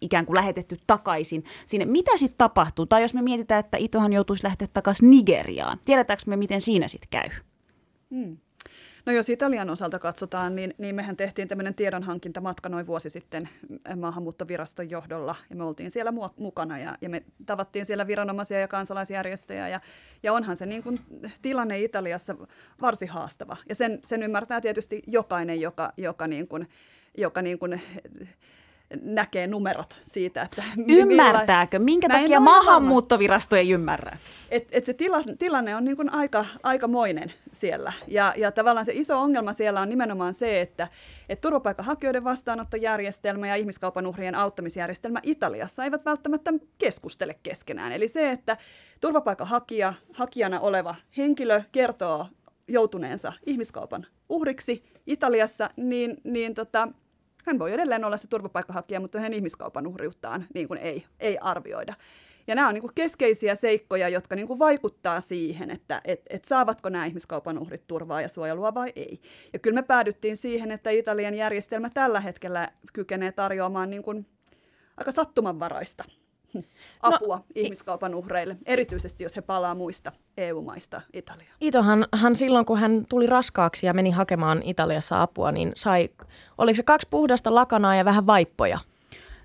[0.00, 1.84] ikään kuin lähetetty takaisin sinne.
[1.84, 2.86] Mitä sitten tapahtuu?
[2.86, 7.08] Tai jos me mietitään, että Itohan joutuisi lähteä takaisin Nigeriaan, tiedetäänkö me, miten siinä sitten
[7.10, 7.28] käy?
[8.10, 8.36] Hmm.
[9.06, 13.48] No jos Italian osalta katsotaan, niin, niin mehän tehtiin tämmöinen tiedonhankintamatka noin vuosi sitten
[13.96, 15.34] maahanmuuttoviraston johdolla.
[15.50, 19.68] Ja me oltiin siellä mukana ja, ja me tavattiin siellä viranomaisia ja kansalaisjärjestöjä.
[19.68, 19.80] Ja,
[20.22, 21.00] ja onhan se niin kuin
[21.42, 22.36] tilanne Italiassa
[22.80, 23.56] varsin haastava.
[23.68, 26.68] Ja sen, sen ymmärtää tietysti jokainen, joka, joka, niin kuin,
[27.18, 27.80] joka niin kuin
[29.02, 30.64] näkee numerot siitä, että...
[30.88, 31.78] Ymmärtääkö?
[31.78, 34.16] Minkä Mä takia maahanmuuttovirasto ei ymmärrä?
[34.50, 37.92] Et, et se tila, tilanne on niin kuin aika, aikamoinen siellä.
[38.08, 40.88] Ja, ja tavallaan se iso ongelma siellä on nimenomaan se, että
[41.28, 47.92] et turvapaikanhakijoiden vastaanottojärjestelmä ja ihmiskaupan uhrien auttamisjärjestelmä Italiassa eivät välttämättä keskustele keskenään.
[47.92, 48.56] Eli se, että
[49.00, 52.26] turvapaikanhakija, hakijana oleva henkilö kertoo
[52.68, 56.88] joutuneensa ihmiskaupan uhriksi Italiassa, niin, niin tota,
[57.46, 61.94] hän voi edelleen olla se turvapaikkahakija, mutta hänen ihmiskaupan uhriuttaan niin kuin ei, ei arvioida.
[62.46, 66.44] Ja nämä on niin kuin keskeisiä seikkoja, jotka niin kuin vaikuttaa siihen, että et, et
[66.44, 69.20] saavatko nämä ihmiskaupan uhrit turvaa ja suojelua vai ei.
[69.52, 74.26] Ja kyllä me päädyttiin siihen, että Italian järjestelmä tällä hetkellä kykenee tarjoamaan niin kuin
[74.96, 76.04] aika sattumanvaraista
[77.02, 81.56] apua no, ihmiskaupan uhreille, erityisesti jos he palaa muista EU-maista Italiaan.
[81.60, 86.08] Itohan hän silloin, kun hän tuli raskaaksi ja meni hakemaan Italiassa apua, niin sai,
[86.58, 88.78] oliko se kaksi puhdasta lakanaa ja vähän vaippoja?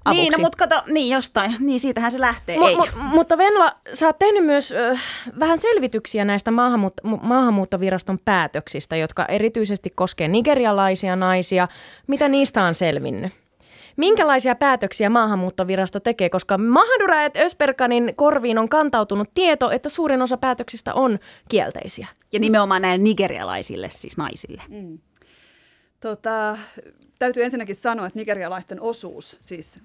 [0.05, 0.21] Avuksi.
[0.21, 4.05] Niin, no, mutta kato, niin jostain, niin siitähän se lähtee, mu- mu- Mutta Venla, sä
[4.07, 4.97] oot tehnyt myös ö,
[5.39, 11.67] vähän selvityksiä näistä maahanmuut- maahanmuuttoviraston päätöksistä, jotka erityisesti koskee nigerialaisia naisia.
[12.07, 13.33] Mitä niistä on selvinnyt?
[13.99, 20.37] Minkälaisia päätöksiä maahanmuuttovirasto tekee, koska Mahadura et Ösperkanin korviin on kantautunut tieto, että suurin osa
[20.37, 21.19] päätöksistä on
[21.49, 22.07] kielteisiä.
[22.31, 24.61] Ja nimenomaan näille nigerialaisille, siis naisille.
[24.69, 24.99] Mm.
[25.99, 26.57] Tota,
[27.19, 29.79] täytyy ensinnäkin sanoa, että nigerialaisten osuus siis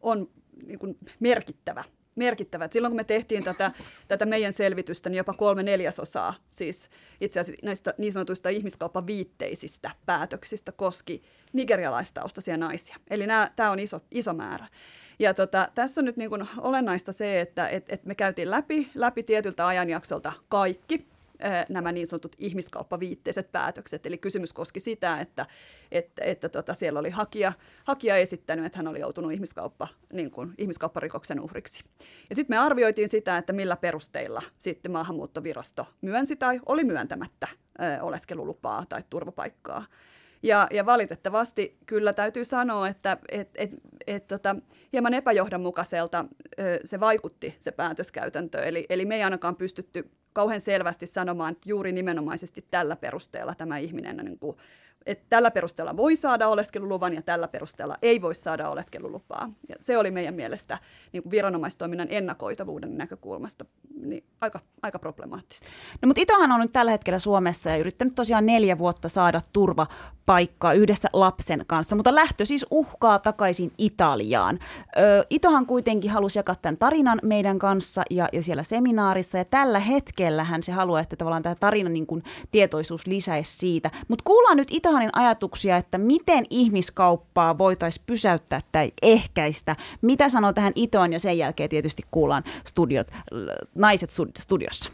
[0.00, 0.28] on
[0.66, 1.84] niin kuin merkittävä
[2.16, 2.64] merkittävä.
[2.64, 3.70] Et silloin kun me tehtiin tätä,
[4.08, 6.90] tätä meidän selvitystä, niin jopa kolme neljäsosaa siis
[7.20, 12.96] itse asiassa näistä niin sanotuista ihmiskauppaviitteisistä päätöksistä koski nigerialaistaustaisia naisia.
[13.10, 13.24] Eli
[13.56, 14.66] tämä on iso, iso määrä.
[15.18, 19.22] Ja tota, tässä on nyt niin olennaista se, että et, et me käytiin läpi, läpi
[19.22, 21.09] tietyltä ajanjaksolta kaikki
[21.68, 24.06] nämä niin sanotut ihmiskauppaviitteiset päätökset.
[24.06, 25.46] Eli kysymys koski sitä, että,
[25.92, 27.52] että, että tota, siellä oli hakija,
[27.84, 31.84] hakija esittänyt, että hän oli joutunut ihmiskauppa, niin kuin, ihmiskaupparikoksen uhriksi.
[32.30, 37.48] Ja sitten me arvioitiin sitä, että millä perusteilla sitten maahanmuuttovirasto myönsi tai oli myöntämättä
[37.80, 39.86] ö, oleskelulupaa tai turvapaikkaa.
[40.42, 43.70] Ja, ja valitettavasti kyllä täytyy sanoa, että et, et,
[44.06, 44.56] et, tota,
[44.92, 46.24] hieman epäjohdonmukaiselta
[46.60, 48.58] ö, se vaikutti se päätöskäytäntö.
[48.62, 53.78] Eli, eli me ei ainakaan pystytty kauhean selvästi sanomaan, että juuri nimenomaisesti tällä perusteella tämä
[53.78, 54.56] ihminen niin kuin
[55.06, 59.50] että tällä perusteella voi saada oleskeluluvan ja tällä perusteella ei voi saada oleskelulupaa.
[59.68, 60.78] Ja se oli meidän mielestä
[61.12, 63.64] niin kuin viranomaistoiminnan ennakoitavuuden näkökulmasta
[64.02, 65.66] niin aika, aika problemaattista.
[66.02, 70.72] No mutta Itohan on nyt tällä hetkellä Suomessa ja yrittänyt tosiaan neljä vuotta saada turvapaikkaa
[70.72, 74.58] yhdessä lapsen kanssa, mutta lähtö siis uhkaa takaisin Italiaan.
[74.96, 79.78] Ö, Itohan kuitenkin halusi jakaa tämän tarinan meidän kanssa ja, ja siellä seminaarissa ja tällä
[79.78, 82.22] hetkellähän se haluaa, että tavallaan tämä tarina niin kuin
[82.52, 83.90] tietoisuus lisäisi siitä.
[84.08, 89.76] Mutta kuullaan nyt Ito Itahanin ajatuksia, että miten ihmiskauppaa voitaisiin pysäyttää tai ehkäistä.
[90.02, 93.06] Mitä sanoo tähän Itoon ja sen jälkeen tietysti kuullaan studiot,
[93.74, 94.90] naiset studiossa.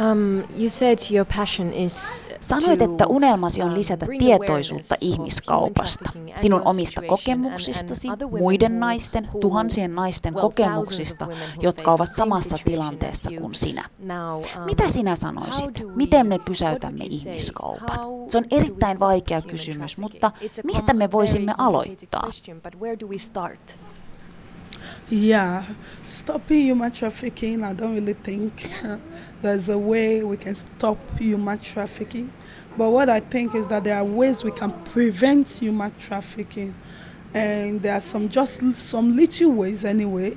[0.00, 7.02] Um, you said your passion is Sanoit, että unelmasi on lisätä tietoisuutta ihmiskaupasta, sinun omista
[7.02, 11.28] kokemuksistasi, muiden naisten, tuhansien naisten kokemuksista,
[11.60, 13.84] jotka ovat samassa tilanteessa kuin sinä.
[14.00, 15.82] Um, Mitä sinä sanoisit?
[15.94, 17.98] Miten me pysäytämme ihmiskaupan?
[18.28, 20.30] Se on erittäin vaikea kysymys, mutta
[20.64, 22.30] mistä me voisimme aloittaa?
[25.12, 25.64] Yeah,
[26.06, 28.52] stopping human trafficking, I don't really think
[29.42, 32.30] there's a way we can stop human trafficking.
[32.78, 36.74] But what I think is that there are ways we can prevent human trafficking.
[37.34, 40.36] And there are some just some little ways anyway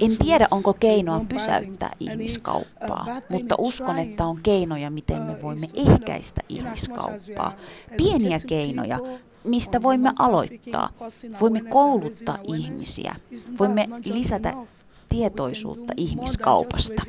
[0.00, 5.42] En tiedä, onko keinoa pysäyttää uh, ihmiskauppaa, mutta uskon, että on keinoja, miten me uh,
[5.42, 7.52] voimme ehkäistä ihmiskauppaa.
[7.96, 8.98] Pieniä keinoja,
[9.44, 10.90] mistä voimme aloittaa.
[11.40, 13.14] Voimme kouluttaa ihmisiä,
[13.58, 14.54] voimme lisätä
[15.08, 17.02] tietoisuutta ihmiskaupasta.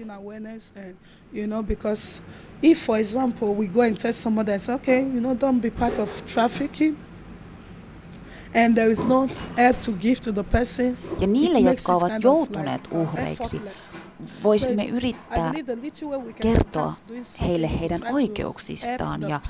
[1.34, 2.22] You know, because
[2.64, 5.98] if, for example, we go and tell somebody that's okay, you know, don't be part
[6.00, 6.98] of trafficking,
[8.56, 9.28] and there is no
[9.58, 10.98] help to give to the person.
[11.20, 13.62] Ja niille, jotka ovat joutuneet uhreiksi,
[14.44, 15.54] voisimme yrittää
[16.42, 16.94] kertoa
[17.42, 19.42] heille heidän oikeuksistaan ja,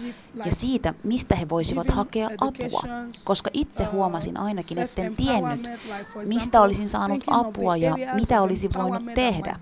[0.45, 2.81] ja siitä, mistä he voisivat hakea apua.
[3.23, 5.69] Koska itse huomasin ainakin, etten tiennyt,
[6.25, 9.59] mistä olisin saanut apua ja mitä olisi voinut tehdä.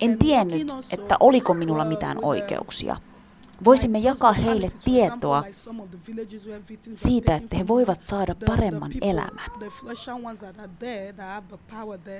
[0.00, 2.96] En tiennyt, että oliko minulla mitään oikeuksia.
[3.64, 5.44] Voisimme jakaa heille tietoa
[6.94, 9.50] siitä, että he voivat saada paremman elämän.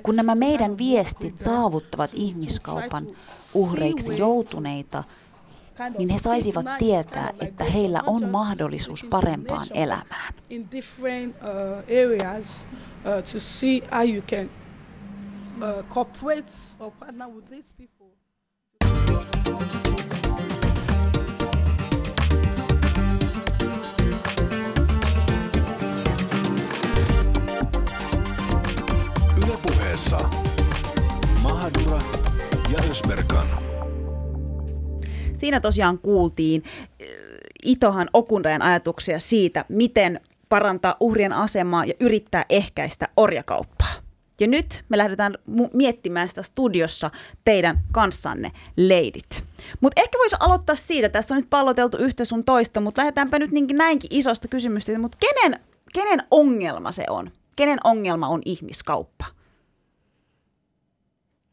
[0.03, 3.07] Kun nämä meidän viestit saavuttavat ihmiskaupan
[3.53, 5.03] uhreiksi joutuneita,
[5.97, 10.33] niin he saisivat tietää, että heillä on mahdollisuus parempaan elämään.
[29.97, 30.29] Ylepuheessa
[31.41, 31.99] Mahadura
[32.71, 33.47] ja Ösberkan.
[35.35, 37.07] Siinä tosiaan kuultiin äh,
[37.63, 40.19] Itohan Okunrajan ajatuksia siitä, miten
[40.49, 43.93] parantaa uhrien asemaa ja yrittää ehkäistä orjakauppaa.
[44.39, 45.35] Ja nyt me lähdetään
[45.73, 47.11] miettimään sitä studiossa
[47.45, 49.43] teidän kanssanne, leidit.
[49.81, 53.51] Mutta ehkä voisi aloittaa siitä, tässä on nyt palloteltu yhtä sun toista, mutta lähdetäänpä nyt
[53.51, 55.59] niinkin näinkin isosta kysymystä, mutta kenen,
[55.93, 57.31] kenen ongelma se on?
[57.55, 59.36] Kenen ongelma on ihmiskauppa?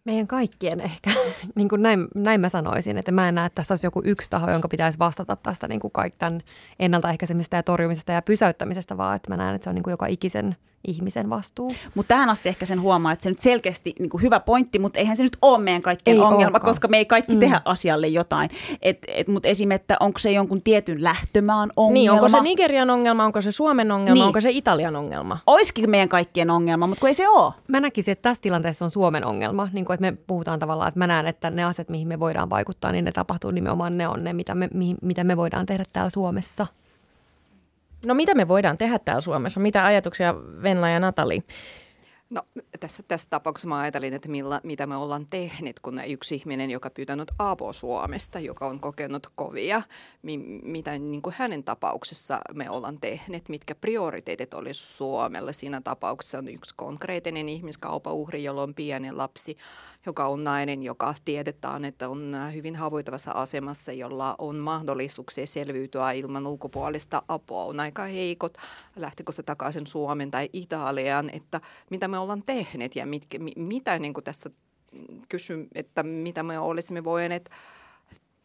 [0.04, 1.10] Meidän kaikkien ehkä,
[1.56, 4.30] niin kuin näin, näin mä sanoisin, että mä en näe, että tässä olisi joku yksi
[4.30, 6.40] taho, jonka pitäisi vastata tästä niin kuin kaikki tämän
[6.78, 10.06] ennaltaehkäisemisestä ja torjumisesta ja pysäyttämisestä, vaan että mä näen, että se on niin kuin joka
[10.06, 11.74] ikisen ihmisen vastuu.
[11.94, 14.98] Mutta tähän asti ehkä sen huomaa, että se nyt selkeästi niin kuin hyvä pointti, mutta
[14.98, 16.60] eihän se nyt ole meidän kaikkien ei ongelma, olekaan.
[16.60, 17.40] koska me ei kaikki mm.
[17.40, 18.50] tehdä asialle jotain.
[18.82, 21.94] Et, et, mutta esimerkiksi, että onko se jonkun tietyn lähtömaan ongelma?
[21.94, 24.24] Niin, onko se Nigerian ongelma, onko se Suomen ongelma, niin.
[24.24, 25.38] onko se Italian ongelma?
[25.46, 27.52] Olisikin meidän kaikkien ongelma, mutta kun ei se ole.
[27.68, 30.98] Mä näkisin, että tässä tilanteessa on Suomen ongelma, niin kuin, että me puhutaan tavallaan, että
[30.98, 34.24] mä näen, että ne asiat, mihin me voidaan vaikuttaa, niin ne tapahtuu nimenomaan, ne on
[34.24, 36.66] ne, mitä me, mihin, mitä me voidaan tehdä täällä Suomessa.
[38.06, 39.60] No mitä me voidaan tehdä täällä Suomessa?
[39.60, 41.42] Mitä ajatuksia Venla ja Natali?
[42.30, 42.42] No
[42.80, 46.90] tässä, tässä tapauksessa mä ajattelin, että millä, mitä me ollaan tehnyt, kun yksi ihminen, joka
[46.90, 49.82] pyytänyt apua Suomesta, joka on kokenut kovia,
[50.22, 55.52] mi, mitä niin kuin hänen tapauksessa me ollaan tehneet, mitkä prioriteetit olisi Suomella.
[55.52, 59.56] Siinä tapauksessa on yksi konkreettinen ihmiskaupauhri, jolla on pieni lapsi,
[60.06, 66.46] joka on nainen, joka tiedetään, että on hyvin haavoittavassa asemassa, jolla on mahdollisuuksia selviytyä ilman
[66.46, 67.64] ulkopuolista apua.
[67.64, 68.58] On aika heikot,
[68.96, 71.60] lähtikö se takaisin Suomen tai Italiaan, että
[71.90, 74.50] mitä me ollaan tehneet ja mit, mitä niin kuin tässä
[75.28, 77.50] kysyn, että mitä me olisimme voineet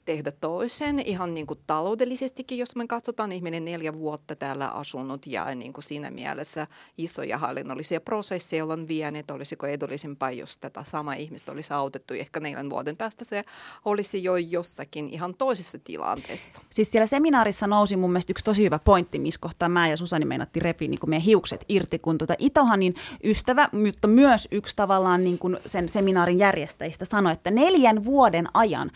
[0.09, 5.55] tehdä toisen ihan niin kuin taloudellisestikin, jos me katsotaan ihminen neljä vuotta täällä asunut ja
[5.55, 11.51] niin kuin siinä mielessä isoja hallinnollisia prosesseja on vieneet, olisiko edullisempaa, jos tätä sama ihmistä
[11.51, 13.43] olisi autettu ehkä neljän vuoden päästä se
[13.85, 16.61] olisi jo jossakin ihan toisessa tilanteessa.
[16.69, 20.25] Siis siellä seminaarissa nousi mun mielestä yksi tosi hyvä pointti, missä kohtaa mä ja Susani
[20.25, 25.23] meinatti repi niin kuin meidän hiukset irti, kun tuota Itohanin ystävä, mutta myös yksi tavallaan
[25.23, 28.91] niin kuin sen seminaarin järjestäjistä sanoi, että neljän vuoden ajan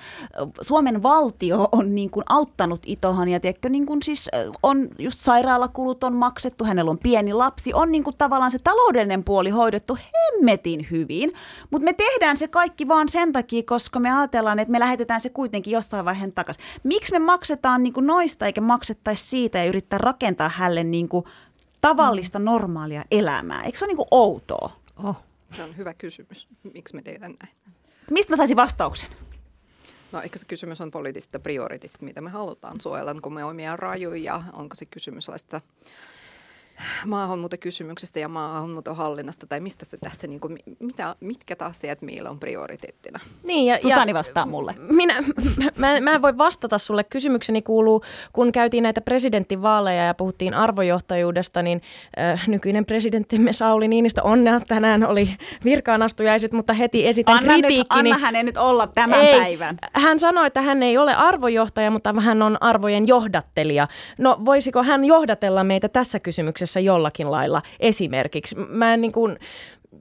[0.61, 4.29] Suomen valtio on niin kuin auttanut Itohan ja tiedätkö, niin kuin siis
[4.63, 9.23] on just sairaalakulut on maksettu, hänellä on pieni lapsi, on niin kuin tavallaan se taloudellinen
[9.23, 11.31] puoli hoidettu hemmetin hyvin,
[11.71, 15.29] mutta me tehdään se kaikki vaan sen takia, koska me ajatellaan, että me lähetetään se
[15.29, 16.63] kuitenkin jossain vaiheessa takaisin.
[16.83, 21.25] Miksi me maksetaan niin kuin noista eikä maksettaisi siitä ja yrittää rakentaa hälle niin kuin
[21.81, 23.63] tavallista normaalia elämää?
[23.63, 24.71] Eikö se ole niin kuin outoa?
[25.03, 25.17] Oh.
[25.49, 26.47] Se on hyvä kysymys.
[26.73, 27.55] Miksi me tehdään näin?
[28.11, 29.09] Mistä mä saisin vastauksen?
[30.13, 34.43] No ehkä se kysymys on poliittisesta prioritista, mitä me halutaan suojella, kun me omia rajoja,
[34.53, 35.61] onko se kysymys sellaista
[37.05, 43.19] maahanmuuttokysymyksestä ja maahanmuuttohallinnasta tai mistä se tässä, niin kuin, mitä, mitkä asiat meillä on prioriteettina?
[43.43, 44.75] Niin, ja, Susani ja vastaa mulle.
[44.77, 45.23] Minä,
[45.77, 47.03] mä, mä en voi vastata sulle.
[47.03, 48.03] Kysymykseni kuuluu,
[48.33, 51.81] kun käytiin näitä presidenttivaaleja ja puhuttiin arvojohtajuudesta, niin
[52.19, 55.29] äh, nykyinen presidenttimme Sauli Niinistö onnea tänään oli
[55.65, 58.03] virkaanastujaiset, mutta heti esitän anna kritiikkini.
[58.03, 59.77] Nyt, anna hänen nyt olla tämän ei, päivän.
[59.93, 63.87] Hän sanoi, että hän ei ole arvojohtaja, mutta hän on arvojen johdattelija.
[64.17, 66.62] No voisiko hän johdatella meitä tässä kysymyksessä?
[66.63, 68.55] Kysymyksessä jollakin lailla esimerkiksi.
[68.55, 69.37] Mä en niin kuin,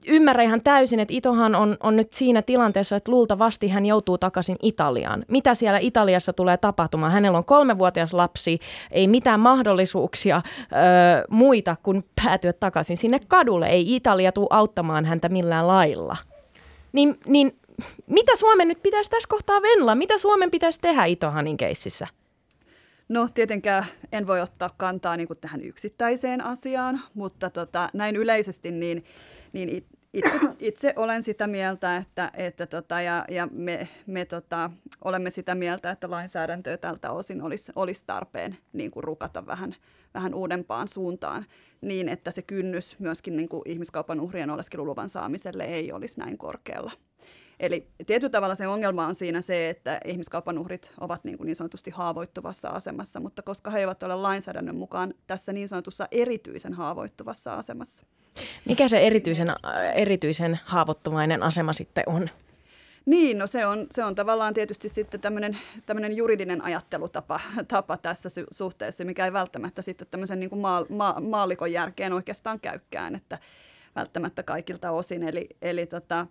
[0.07, 4.57] ymmärrä ihan täysin, että Itohan on, on nyt siinä tilanteessa, että luultavasti hän joutuu takaisin
[4.61, 5.25] Italiaan.
[5.27, 7.11] Mitä siellä Italiassa tulee tapahtumaan?
[7.11, 8.59] Hänellä on kolmevuotias lapsi,
[8.91, 13.67] ei mitään mahdollisuuksia ö, muita kuin päätyä takaisin sinne kadulle.
[13.67, 16.17] Ei Italia tule auttamaan häntä millään lailla.
[16.93, 17.55] Niin, niin
[18.07, 19.95] mitä Suomen nyt pitäisi tässä kohtaa venla?
[19.95, 22.07] Mitä Suomen pitäisi tehdä Itohanin keississä?
[23.13, 28.71] No tietenkään en voi ottaa kantaa niin kuin tähän yksittäiseen asiaan, mutta tota, näin yleisesti
[28.71, 29.03] niin,
[29.53, 34.71] niin itse, itse olen sitä mieltä, että, että tota, ja, ja me, me tota,
[35.03, 39.75] olemme sitä mieltä, että lainsäädäntöä tältä osin olisi, olisi tarpeen niin kuin rukata vähän,
[40.13, 41.45] vähän uudempaan suuntaan
[41.81, 46.91] niin, että se kynnys myöskin niin kuin ihmiskaupan uhrien oleskeluluvan saamiselle ei olisi näin korkealla.
[47.63, 51.55] Eli tietyllä tavalla se ongelma on siinä se, että ihmiskaupan uhrit ovat niin, kuin niin
[51.55, 57.53] sanotusti haavoittuvassa asemassa, mutta koska he eivät ole lainsäädännön mukaan tässä niin sanotussa erityisen haavoittuvassa
[57.53, 58.03] asemassa.
[58.65, 59.55] Mikä se erityisen,
[59.95, 62.29] erityisen haavoittuvainen asema sitten on?
[63.05, 68.29] Niin, no se on, se on tavallaan tietysti sitten tämmöinen, tämmöinen juridinen ajattelutapa tapa tässä
[68.51, 73.39] suhteessa, mikä ei välttämättä sitten tämmöisen niin kuin maa, maa, maallikon järkeen oikeastaan käykään, että
[73.95, 75.23] välttämättä kaikilta osin.
[75.23, 76.27] Eli, eli tota,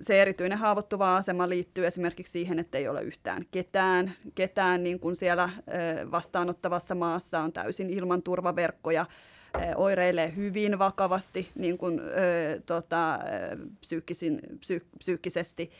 [0.00, 5.16] se erityinen haavoittuva asema liittyy esimerkiksi siihen, että ei ole yhtään ketään, ketään niin kuin
[5.16, 5.50] siellä
[6.10, 9.06] vastaanottavassa maassa on täysin ilman turvaverkkoja,
[9.76, 12.00] oireilee hyvin vakavasti niin kuin,
[12.66, 13.18] tota,
[13.80, 15.70] psyykkisin, psyy, psyykkisesti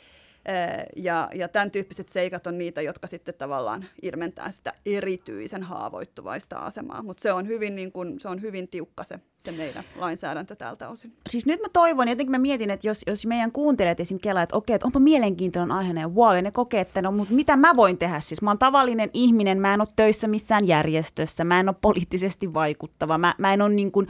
[0.96, 7.02] ja, ja tämän tyyppiset seikat on niitä, jotka sitten tavallaan ilmentää sitä erityisen haavoittuvaista asemaa.
[7.02, 10.88] Mutta se on hyvin, niin kun, se on hyvin tiukka se, se meidän lainsäädäntö tältä
[10.88, 11.12] osin.
[11.28, 14.18] Siis nyt mä toivon, jotenkin mä mietin, että jos, jos meidän kuuntelijat esim.
[14.22, 17.34] kelaa, että okei, että onpa mielenkiintoinen aihe, ja wow, ja ne kokee, että no, mutta
[17.34, 18.20] mitä mä voin tehdä?
[18.20, 22.54] Siis mä oon tavallinen ihminen, mä en ole töissä missään järjestössä, mä en ole poliittisesti
[22.54, 24.08] vaikuttava, mä, mä en ole niin kuin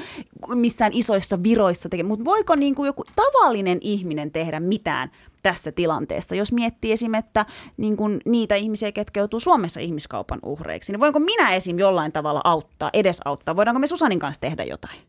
[0.54, 5.10] missään isoissa viroissa tekemään, mutta voiko niin kuin joku tavallinen ihminen tehdä mitään
[5.44, 6.34] tässä tilanteessa.
[6.34, 7.14] Jos miettii esim.
[7.14, 11.78] että niin kuin niitä ihmisiä, ketkä joutuu Suomessa ihmiskaupan uhreiksi, niin voinko minä esim.
[11.78, 13.56] jollain tavalla auttaa, edesauttaa?
[13.56, 15.00] Voidaanko me Susanin kanssa tehdä jotain?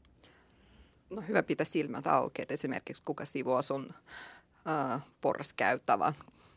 [1.09, 3.93] No hyvä pitää silmät auki, että esimerkiksi kuka sivua sun
[4.69, 6.13] äh, porraskäyttävä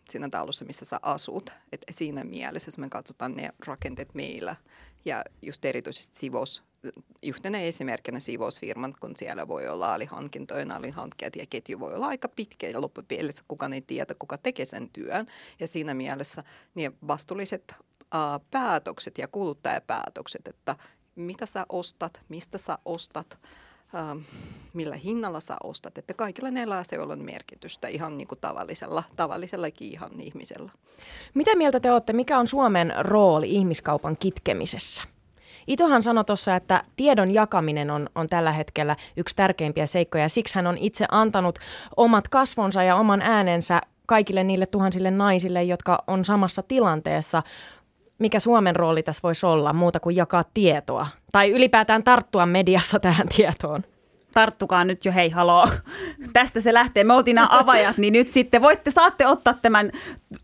[0.08, 1.50] siinä talossa, missä sä asut.
[1.72, 4.56] Et siinä mielessä, jos me katsotaan ne rakenteet meillä
[5.04, 6.62] ja just erityisesti sivos,
[7.22, 12.68] yhtenä esimerkkinä siivousfirman, kun siellä voi olla alihankintoja, alihankkijat ja ketju voi olla aika pitkä
[12.68, 15.26] ja loppupeleissä kukaan ei tiedä, kuka tekee sen työn.
[15.60, 20.76] Ja siinä mielessä niin vastuulliset uh, päätökset ja kuluttajapäätökset, että
[21.14, 23.38] mitä sä ostat, mistä sä ostat,
[23.94, 24.22] uh,
[24.72, 29.92] millä hinnalla sä ostat, että kaikilla näillä asioilla on merkitystä ihan niin kuin tavallisella, tavallisellakin
[29.92, 30.72] ihan ihmisellä.
[31.34, 35.17] Mitä mieltä te olette, mikä on Suomen rooli ihmiskaupan kitkemisessä?
[35.68, 40.54] Itohan sanoi tuossa, että tiedon jakaminen on, on tällä hetkellä yksi tärkeimpiä seikkoja ja siksi
[40.54, 41.58] hän on itse antanut
[41.96, 47.42] omat kasvonsa ja oman äänensä kaikille niille tuhansille naisille, jotka on samassa tilanteessa.
[48.18, 53.28] Mikä Suomen rooli tässä voisi olla muuta kuin jakaa tietoa tai ylipäätään tarttua mediassa tähän
[53.36, 53.84] tietoon?
[54.34, 55.68] tarttukaa nyt jo, hei haloo,
[56.32, 57.04] tästä se lähtee.
[57.04, 59.90] Me oltiin nämä avajat, niin nyt sitten voitte, saatte ottaa tämän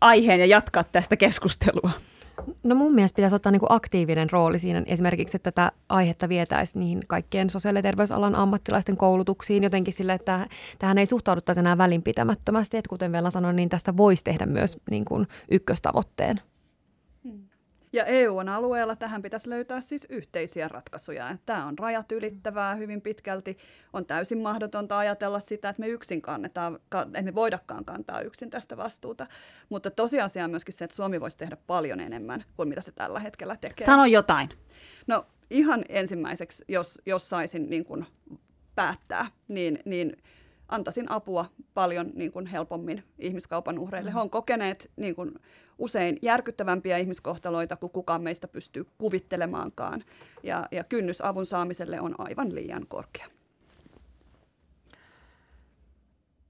[0.01, 1.91] aiheen ja jatkaa tästä keskustelua.
[2.63, 7.03] No mun mielestä pitäisi ottaa niinku aktiivinen rooli siinä esimerkiksi, että tätä aihetta vietäisiin niihin
[7.07, 10.47] kaikkien sosiaali- ja terveysalan ammattilaisten koulutuksiin jotenkin sille, että
[10.79, 12.77] tähän ei suhtauduttaisi enää välinpitämättömästi.
[12.77, 16.41] Että kuten vielä sanoin, niin tästä voisi tehdä myös niin kuin ykköstavoitteen.
[17.95, 21.37] Ja EUn alueella tähän pitäisi löytää siis yhteisiä ratkaisuja.
[21.45, 23.57] Tämä on rajat ylittävää hyvin pitkälti.
[23.93, 28.77] On täysin mahdotonta ajatella sitä, että me yksin kannetaan, että me voidakaan kantaa yksin tästä
[28.77, 29.27] vastuuta.
[29.69, 33.19] Mutta tosiasia on myöskin se, että Suomi voisi tehdä paljon enemmän kuin mitä se tällä
[33.19, 33.85] hetkellä tekee.
[33.85, 34.49] Sano jotain.
[35.07, 38.05] No ihan ensimmäiseksi, jos, jos saisin niin kuin
[38.75, 40.17] päättää, niin, niin
[40.67, 44.13] antaisin apua paljon niin kuin helpommin ihmiskaupan uhreille.
[44.13, 45.31] He on kokeneet niin kuin
[45.77, 50.03] usein järkyttävämpiä ihmiskohtaloita kuin kukaan meistä pystyy kuvittelemaankaan.
[50.43, 53.27] Ja, ja kynnys avun saamiselle on aivan liian korkea.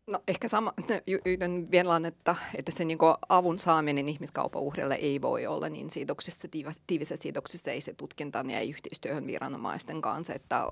[0.07, 0.73] No ehkä sama,
[1.25, 2.97] yhden vielä, että, että se niin
[3.29, 6.47] avun saaminen ihmiskaupan uhreille ei voi olla niin siidoksissa,
[6.87, 10.67] tiivisessä siidoksissa, ei se tutkintaan ja yhteistyöhön viranomaisten kanssa, että,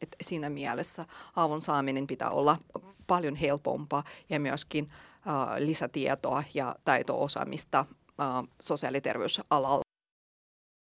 [0.00, 2.58] että siinä mielessä avun saaminen pitää olla
[3.06, 4.86] paljon helpompaa ja myöskin
[5.58, 7.84] lisätietoa ja taito-osaamista
[8.60, 9.85] sosiaali- ja terveysalalla